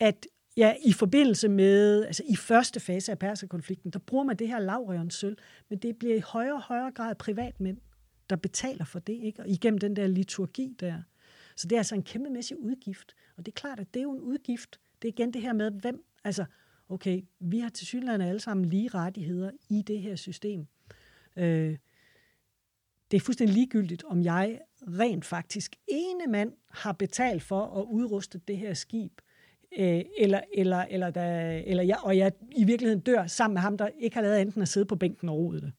[0.00, 4.48] at Ja, i forbindelse med, altså i første fase af perserkonflikten, der bruger man det
[4.48, 5.36] her lavrørens sølv,
[5.68, 7.78] men det bliver i højere og højere grad privatmænd,
[8.30, 9.42] der betaler for det, ikke?
[9.42, 11.02] Og igennem den der liturgi der.
[11.56, 13.14] Så det er altså en kæmpemæssig udgift.
[13.36, 14.80] Og det er klart, at det er jo en udgift.
[15.02, 16.44] Det er igen det her med, hvem, altså,
[16.88, 20.66] okay, vi har til synligheden alle sammen lige rettigheder i det her system.
[21.36, 21.76] Øh,
[23.10, 28.40] det er fuldstændig ligegyldigt, om jeg rent faktisk ene mand har betalt for at udruste
[28.48, 29.20] det her skib,
[29.78, 33.78] øh, eller, eller, eller, der, eller jeg, og jeg i virkeligheden dør sammen med ham,
[33.78, 35.72] der ikke har lavet enten at sidde på bænken og rode det.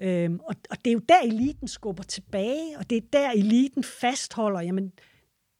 [0.00, 3.84] Øhm, og, og det er jo der, eliten skubber tilbage, og det er der, eliten
[3.84, 4.92] fastholder, jamen,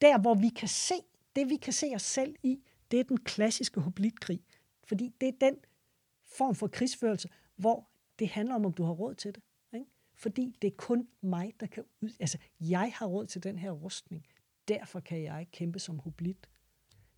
[0.01, 0.95] der hvor vi kan se,
[1.37, 2.59] det vi kan se os selv i,
[2.91, 4.41] det er den klassiske hoplitkrig.
[4.85, 5.57] Fordi det er den
[6.37, 7.89] form for krigsførelse, hvor
[8.19, 9.43] det handler om, om du har råd til det.
[10.21, 12.11] Fordi det er kun mig, der kan ud...
[12.21, 14.27] Altså, jeg har råd til den her rustning.
[14.69, 16.49] Derfor kan jeg kæmpe som hoblit.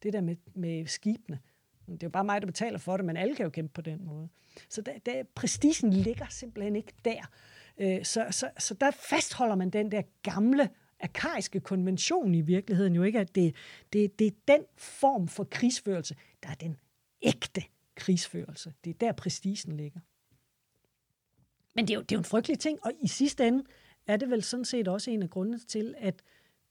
[0.03, 1.39] Det der med, med skibene,
[1.87, 3.81] det er jo bare mig, der betaler for det, men alle kan jo kæmpe på
[3.81, 4.29] den måde.
[4.69, 7.31] Så der, der, prestigen ligger simpelthen ikke der.
[7.79, 13.03] Øh, så, så, så der fastholder man den der gamle arkaiske konvention i virkeligheden jo
[13.03, 13.55] ikke, at det,
[13.93, 16.77] det, det er den form for krigsførelse, der er den
[17.23, 17.63] ægte
[17.95, 18.73] krigsførelse.
[18.85, 20.01] Det er der prestigen ligger.
[21.75, 23.65] Men det er, jo, det er jo en frygtelig ting, og i sidste ende
[24.07, 26.23] er det vel sådan set også en af grundene til, at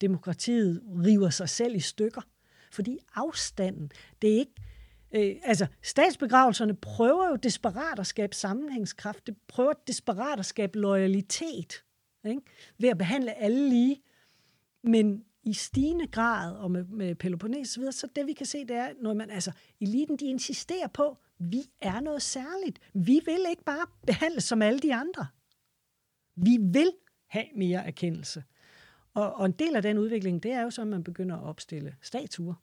[0.01, 2.21] demokratiet river sig selv i stykker.
[2.71, 3.91] Fordi afstanden,
[4.21, 4.53] det er ikke,
[5.13, 9.27] Øh, altså, statsbegravelserne prøver jo desperat at skabe sammenhængskraft.
[9.27, 11.83] Det prøver desperat at skabe loyalitet
[12.25, 12.41] ikke?
[12.77, 14.01] ved at behandle alle lige.
[14.83, 18.75] Men i stigende grad, og med, med Peloponnes så så det vi kan se, det
[18.75, 22.79] er, når man, altså, eliten, de insisterer på, vi er noget særligt.
[22.93, 25.27] Vi vil ikke bare behandles som alle de andre.
[26.35, 26.91] Vi vil
[27.27, 28.43] have mere erkendelse.
[29.13, 31.43] Og, og en del af den udvikling, det er jo så, at man begynder at
[31.43, 32.53] opstille statuer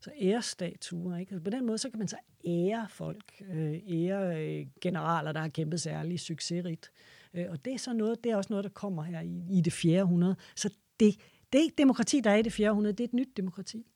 [0.00, 1.16] så ærestatuer.
[1.16, 1.32] Ikke?
[1.32, 5.40] Altså på den måde, så kan man så ære folk, øh, ære øh, generaler, der
[5.40, 6.90] har kæmpet særligt succesrigt.
[7.34, 9.60] Øh, og det er så noget, det er også noget, der kommer her i, i
[9.60, 10.36] det fjerde århundrede.
[10.56, 10.70] Så
[11.00, 11.16] det,
[11.52, 13.86] det demokrati, der er i det fjerde århundrede, det er et nyt demokrati.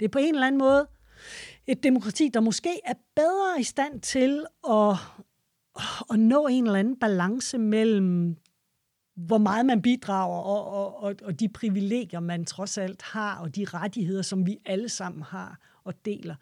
[0.00, 0.88] Det er på en eller anden måde
[1.66, 4.96] et demokrati, der måske er bedre i stand til at,
[6.10, 8.36] at nå en eller anden balance mellem
[9.16, 13.56] hvor meget man bidrager, og, og, og, og de privilegier, man trods alt har, og
[13.56, 16.34] de rettigheder, som vi alle sammen har og deler.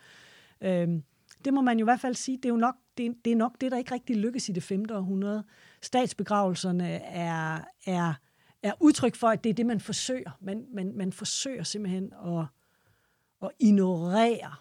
[0.61, 1.03] Øhm,
[1.45, 3.37] det må man jo i hvert fald sige, det er jo nok det, det, er
[3.37, 4.85] nok det der ikke rigtig lykkes i det 5.
[4.91, 5.45] århundrede.
[5.83, 8.15] Statsbegravelserne er, er,
[8.63, 10.31] er udtryk for, at det er det, man forsøger.
[10.41, 12.47] Man, man, man forsøger simpelthen at,
[13.43, 14.55] at ignorere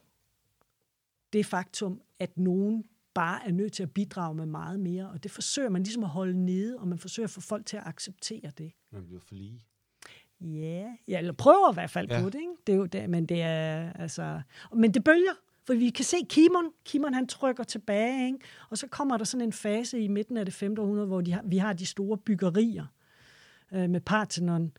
[1.34, 5.10] det faktum, at nogen bare er nødt til at bidrage med meget mere.
[5.10, 7.78] Og det forsøger man ligesom at holde nede, og man forsøger at få folk til
[7.78, 8.72] at acceptere det.
[8.92, 9.62] Man bliver for lige.
[10.42, 12.22] Ja, ja eller prøver i hvert fald ja.
[12.22, 12.40] på det.
[12.40, 12.54] Ikke?
[12.68, 14.42] det er jo det, men det er altså...
[14.74, 15.34] Men det bølger,
[15.66, 16.72] for vi kan se Kimon.
[16.86, 18.40] Kimon han trykker tilbage, ikke?
[18.70, 20.80] og så kommer der sådan en fase i midten af det 5.
[20.80, 22.86] århundrede, hvor de har, vi har de store byggerier
[23.74, 24.70] øh, med Parthenon øh,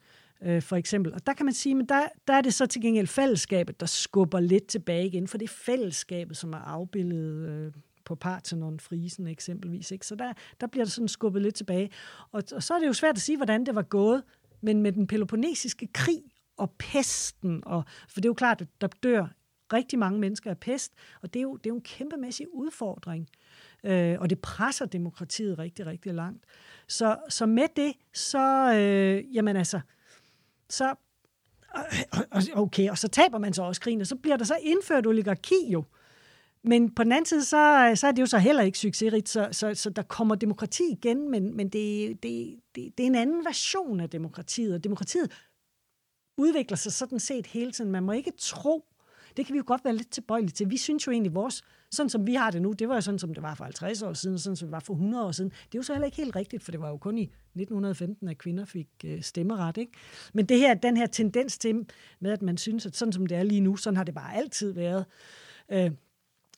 [0.44, 1.14] øh, for eksempel.
[1.14, 3.86] Og der kan man sige, men der, der er det så til gengæld fællesskabet, der
[3.86, 7.72] skubber lidt tilbage igen, for det er fællesskabet, som er afbildet øh,
[8.04, 9.90] på Parthenon, Frisen eksempelvis.
[9.90, 10.06] Ikke?
[10.06, 11.90] Så der, der bliver det sådan skubbet lidt tilbage.
[12.32, 14.22] Og, og så er det jo svært at sige, hvordan det var gået,
[14.60, 16.22] men med den peloponnesiske krig
[16.56, 19.26] og pesten, og, for det er jo klart, at der dør
[19.72, 20.92] rigtig mange mennesker af pest,
[21.22, 23.28] og det er jo, det er jo en kæmpemæssig udfordring.
[23.84, 26.44] Øh, og det presser demokratiet rigtig, rigtig langt.
[26.88, 29.80] Så, så med det, så, øh, jamen altså,
[30.74, 30.94] så,
[32.54, 35.68] okay, og så taber man så også krigen, og så bliver der så indført oligarki
[35.68, 35.84] jo.
[36.66, 39.48] Men på den anden side, så, så er det jo så heller ikke succesrigt, så,
[39.52, 43.44] så, så der kommer demokrati igen, men, men det, det, det, det er en anden
[43.44, 45.32] version af demokratiet, og demokratiet
[46.38, 47.90] udvikler sig sådan set hele tiden.
[47.90, 48.84] Man må ikke tro,
[49.36, 50.70] det kan vi jo godt være lidt tilbøjelige til.
[50.70, 53.18] Vi synes jo egentlig, vores, sådan som vi har det nu, det var jo sådan,
[53.18, 55.50] som det var for 50 år siden, sådan som det var for 100 år siden.
[55.50, 58.28] Det er jo så heller ikke helt rigtigt, for det var jo kun i 1915,
[58.28, 59.76] at kvinder fik øh, stemmeret.
[59.76, 59.92] Ikke?
[60.32, 61.86] Men det her, den her tendens til,
[62.20, 64.34] med at man synes, at sådan som det er lige nu, sådan har det bare
[64.34, 65.04] altid været.
[65.72, 65.90] Øh,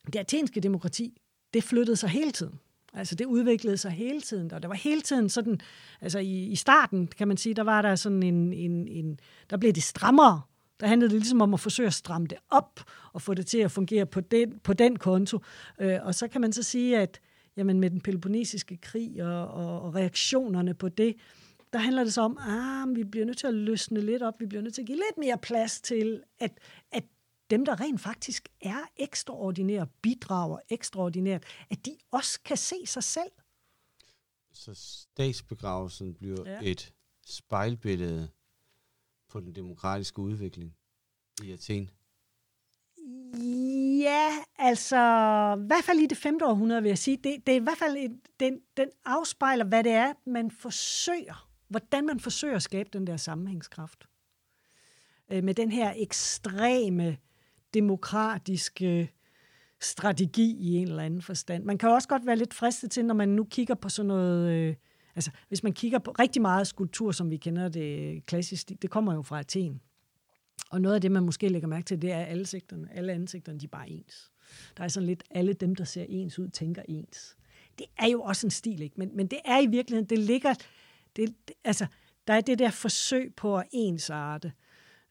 [0.05, 1.21] det athenske demokrati,
[1.53, 2.59] det flyttede sig hele tiden.
[2.93, 5.59] Altså det udviklede sig hele tiden, og der var hele tiden sådan,
[6.01, 9.19] altså i, i starten kan man sige, der var der sådan en, en, en
[9.49, 10.41] der blev det strammere.
[10.79, 12.79] Der handlede det ligesom om at forsøge at stramme det op
[13.13, 15.39] og få det til at fungere på den, på den konto.
[15.81, 17.21] Øh, og så kan man så sige, at
[17.57, 21.15] jamen med den peloponnesiske krig og, og, og reaktionerne på det,
[21.73, 24.39] der handler det så om, at ah, vi bliver nødt til at løsne lidt op,
[24.39, 26.59] vi bliver nødt til at give lidt mere plads til, at,
[26.91, 27.03] at
[27.49, 33.31] dem, der rent faktisk er ekstraordinære, bidrager ekstraordinært, at de også kan se sig selv.
[34.53, 36.59] Så statsbegravelsen bliver ja.
[36.63, 36.93] et
[37.25, 38.29] spejlbillede
[39.29, 40.75] på den demokratiske udvikling
[41.43, 41.89] i Athen?
[44.01, 44.97] Ja, altså,
[45.63, 47.17] i hvert fald i det femte århundrede, vil jeg sige.
[47.17, 51.49] Det, det er i hvert fald, et, den, den afspejler, hvad det er, man forsøger,
[51.67, 54.07] hvordan man forsøger at skabe den der sammenhængskraft.
[55.31, 57.17] øh, med den her ekstreme
[57.73, 59.11] demokratiske
[59.81, 61.63] strategi i en eller anden forstand.
[61.63, 64.51] Man kan også godt være lidt fristet til, når man nu kigger på sådan noget...
[64.51, 64.75] Øh,
[65.17, 69.13] altså, hvis man kigger på rigtig meget skulptur, som vi kender det klassisk, det kommer
[69.13, 69.81] jo fra Athen.
[70.69, 73.13] Og noget af det, man måske lægger mærke til, det er, at alle, sigterne, alle
[73.13, 74.31] ansigterne, de er bare ens.
[74.77, 77.37] Der er sådan lidt, alle dem, der ser ens ud, tænker ens.
[77.77, 78.95] Det er jo også en stil, ikke?
[78.97, 80.53] Men, men det er i virkeligheden, det ligger...
[81.15, 81.85] Det, altså,
[82.27, 84.51] der er det der forsøg på at ensarte.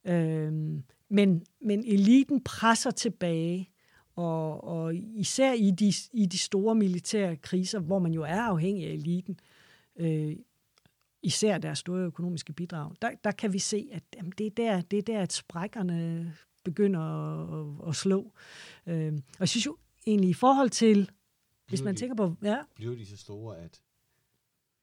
[0.04, 3.70] Øhm, men, men eliten presser tilbage,
[4.16, 8.86] og, og især i de, i de store militære kriser, hvor man jo er afhængig
[8.86, 9.55] af eliten, øh,
[11.22, 14.80] især deres store økonomiske bidrag, der, der kan vi se, at jamen, det, er der,
[14.80, 16.34] det er der, at sprækkerne
[16.64, 18.32] begynder at, at, at slå.
[18.86, 19.76] Øh, og jeg synes jo
[20.06, 21.10] egentlig i forhold til,
[21.68, 22.34] hvis man de, tænker på...
[22.42, 23.82] Ja, bliver de så store, at,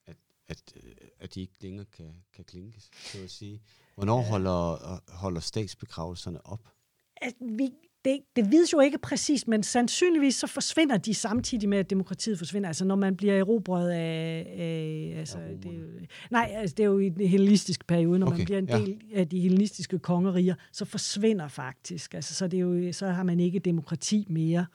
[0.05, 0.73] at, at,
[1.19, 3.61] at de ikke længere kan, kan klinkes, så at sige?
[3.95, 6.69] Hvornår holder, holder statsbegravelserne op?
[7.17, 7.69] At vi,
[8.05, 12.37] det, det vides jo ikke præcist, men sandsynligvis så forsvinder de samtidig med, at demokratiet
[12.37, 12.67] forsvinder.
[12.67, 14.47] Altså når man bliver erobret af...
[14.57, 18.19] af altså, ja, det, nej, altså, det er jo i den hellenistiske periode.
[18.19, 19.19] Når okay, man bliver en del ja.
[19.19, 22.13] af de hellenistiske kongeriger, så forsvinder faktisk.
[22.13, 24.65] Altså, så, det er jo, så har man ikke demokrati mere.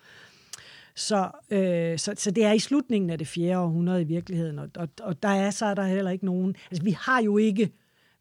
[0.94, 4.68] Så, øh, så, så det er i slutningen af det fjerde århundrede i virkeligheden, og,
[4.76, 6.54] og, og der er så er der heller ikke nogen...
[6.70, 7.70] Altså, vi har jo ikke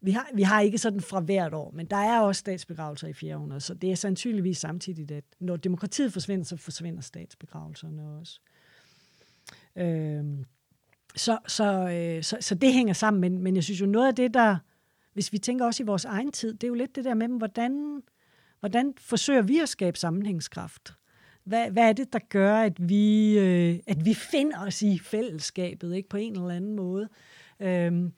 [0.00, 3.12] vi har, vi har ikke sådan fra hvert år, men der er også statsbegravelser i
[3.12, 8.40] 400, så det er sandsynligvis samtidig, at når demokratiet forsvinder, så forsvinder statsbegravelserne også.
[9.76, 10.44] Øhm,
[11.16, 14.14] så, så, øh, så, så det hænger sammen, men, men jeg synes jo noget af
[14.14, 14.56] det, der,
[15.12, 17.28] hvis vi tænker også i vores egen tid, det er jo lidt det der med,
[17.28, 18.02] hvordan,
[18.60, 20.94] hvordan forsøger vi at skabe sammenhængskraft?
[21.44, 25.96] Hvad, hvad er det, der gør, at vi, øh, at vi finder os i fællesskabet
[25.96, 27.08] ikke på en eller anden måde?
[27.60, 28.12] Øhm,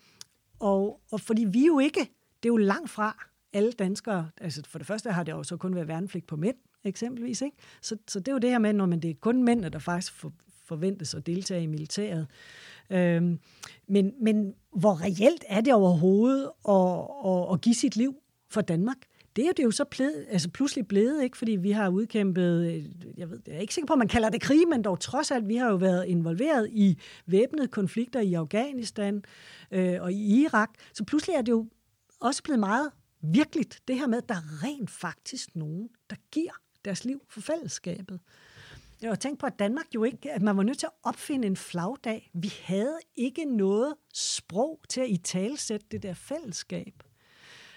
[0.61, 2.01] og, og fordi vi jo ikke,
[2.43, 5.57] det er jo langt fra alle danskere, altså for det første har det jo så
[5.57, 7.57] kun været værnepligt på mænd, eksempelvis, ikke?
[7.83, 9.79] Så, så det er jo det her med, når man det er kun mænd, der
[9.79, 10.33] faktisk for,
[10.65, 12.27] forventes at deltage i militæret.
[12.91, 13.39] Øhm,
[13.89, 16.75] men, men hvor reelt er det overhovedet at,
[17.31, 18.15] at, at give sit liv
[18.51, 18.97] for Danmark?
[19.37, 21.37] Det er det jo så blevet, altså pludselig blevet, ikke?
[21.37, 22.85] fordi vi har udkæmpet, øh,
[23.19, 25.31] jeg, ved, jeg er ikke sikker på, at man kalder det krig, men dog trods
[25.31, 29.25] alt, vi har jo været involveret i væbnede konflikter i Afghanistan
[29.71, 31.67] øh, og i Irak, så pludselig er det jo
[32.21, 32.91] også blevet meget
[33.23, 36.53] virkeligt, det her med, at der er rent faktisk nogen, der giver
[36.85, 38.21] deres liv for fællesskabet.
[39.03, 41.57] Jeg tænk på, at Danmark jo ikke, at man var nødt til at opfinde en
[41.57, 42.31] flagdag.
[42.35, 47.03] Vi havde ikke noget sprog til at i talsætte det der fællesskab.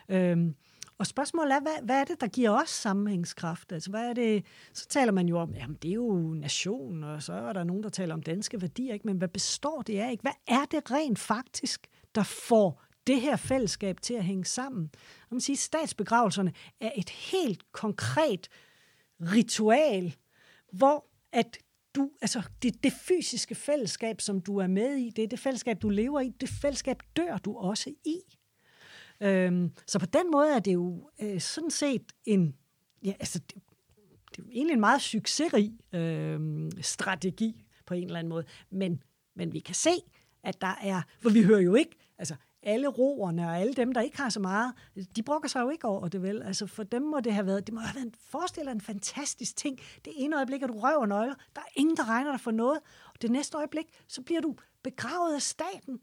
[0.09, 0.55] Øhm,
[0.97, 3.71] og spørgsmålet er, hvad, hvad er det, der giver os sammenhængskraft?
[3.71, 4.45] Altså, hvad er det?
[4.73, 7.83] Så taler man jo om, jamen det er jo nation, og så er der nogen,
[7.83, 9.07] der taler om danske værdier, ikke?
[9.07, 10.11] men hvad består det af?
[10.11, 10.21] Ikke?
[10.21, 14.91] Hvad er det rent faktisk, der får det her fællesskab til at hænge sammen?
[15.31, 18.47] Man siger, statsbegravelserne er et helt konkret
[19.21, 20.15] ritual,
[20.71, 21.57] hvor at
[21.95, 25.81] du, altså det, det fysiske fællesskab, som du er med i, det er det fællesskab,
[25.81, 28.19] du lever i, det fællesskab dør du også i.
[29.23, 32.55] Øhm, så på den måde er det jo øh, sådan set en,
[33.03, 33.55] ja, altså, det,
[34.29, 38.45] det er jo egentlig en meget succesrig øh, strategi på en eller anden måde.
[38.69, 39.03] Men,
[39.35, 39.91] men vi kan se,
[40.43, 44.01] at der er, for vi hører jo ikke, altså alle roerne og alle dem, der
[44.01, 44.73] ikke har så meget,
[45.15, 46.43] de brokker sig jo ikke over det, vel?
[46.43, 49.79] Altså for dem må det have været, det må have været, forestil en fantastisk ting.
[50.05, 52.51] Det ene øjeblik er du røv og nøgler, der er ingen, der regner dig for
[52.51, 52.79] noget.
[53.13, 55.99] Og det næste øjeblik, så bliver du begravet af staten.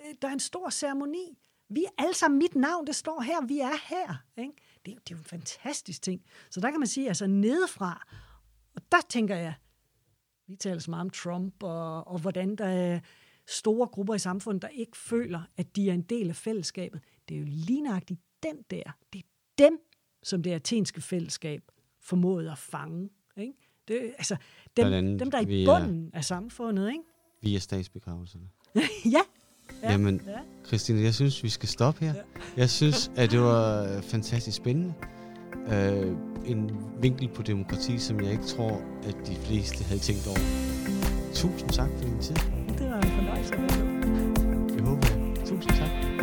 [0.00, 1.38] Øh, der er en stor ceremoni.
[1.68, 4.24] Vi er alle sammen mit navn, det står her, vi er her.
[4.36, 4.52] Ikke?
[4.86, 6.22] Det, er, det er jo en fantastisk ting.
[6.50, 8.06] Så der kan man sige, altså nedefra,
[8.74, 9.54] og der tænker jeg,
[10.46, 13.00] vi taler så meget om Trump, og, og hvordan der er
[13.48, 17.00] store grupper i samfundet, der ikke føler, at de er en del af fællesskabet.
[17.28, 18.82] Det er jo lige nøjagtigt den der.
[19.12, 19.26] Det er
[19.58, 19.78] dem,
[20.22, 21.62] som det athenske fællesskab
[22.00, 23.10] formåede at fange.
[23.36, 23.52] Ikke?
[23.88, 24.36] Det, altså,
[24.76, 26.88] dem, dem, der er i bunden af samfundet.
[26.88, 27.02] Ikke?
[27.42, 28.48] Via statsbegravelserne.
[29.16, 29.20] ja,
[29.86, 29.92] Ja.
[29.92, 30.32] Jamen, ja.
[30.66, 32.14] Christine, jeg synes, vi skal stoppe her.
[32.14, 32.20] Ja.
[32.56, 34.92] Jeg synes, at det var fantastisk spændende.
[35.66, 36.16] Uh,
[36.46, 36.70] en
[37.00, 40.38] vinkel på demokrati, som jeg ikke tror, at de fleste havde tænkt over.
[41.34, 42.34] Tusind tak for din tid.
[42.78, 43.54] Det var en fornøjelse.
[44.76, 45.06] Jeg håber,
[45.44, 46.15] Tusind tak.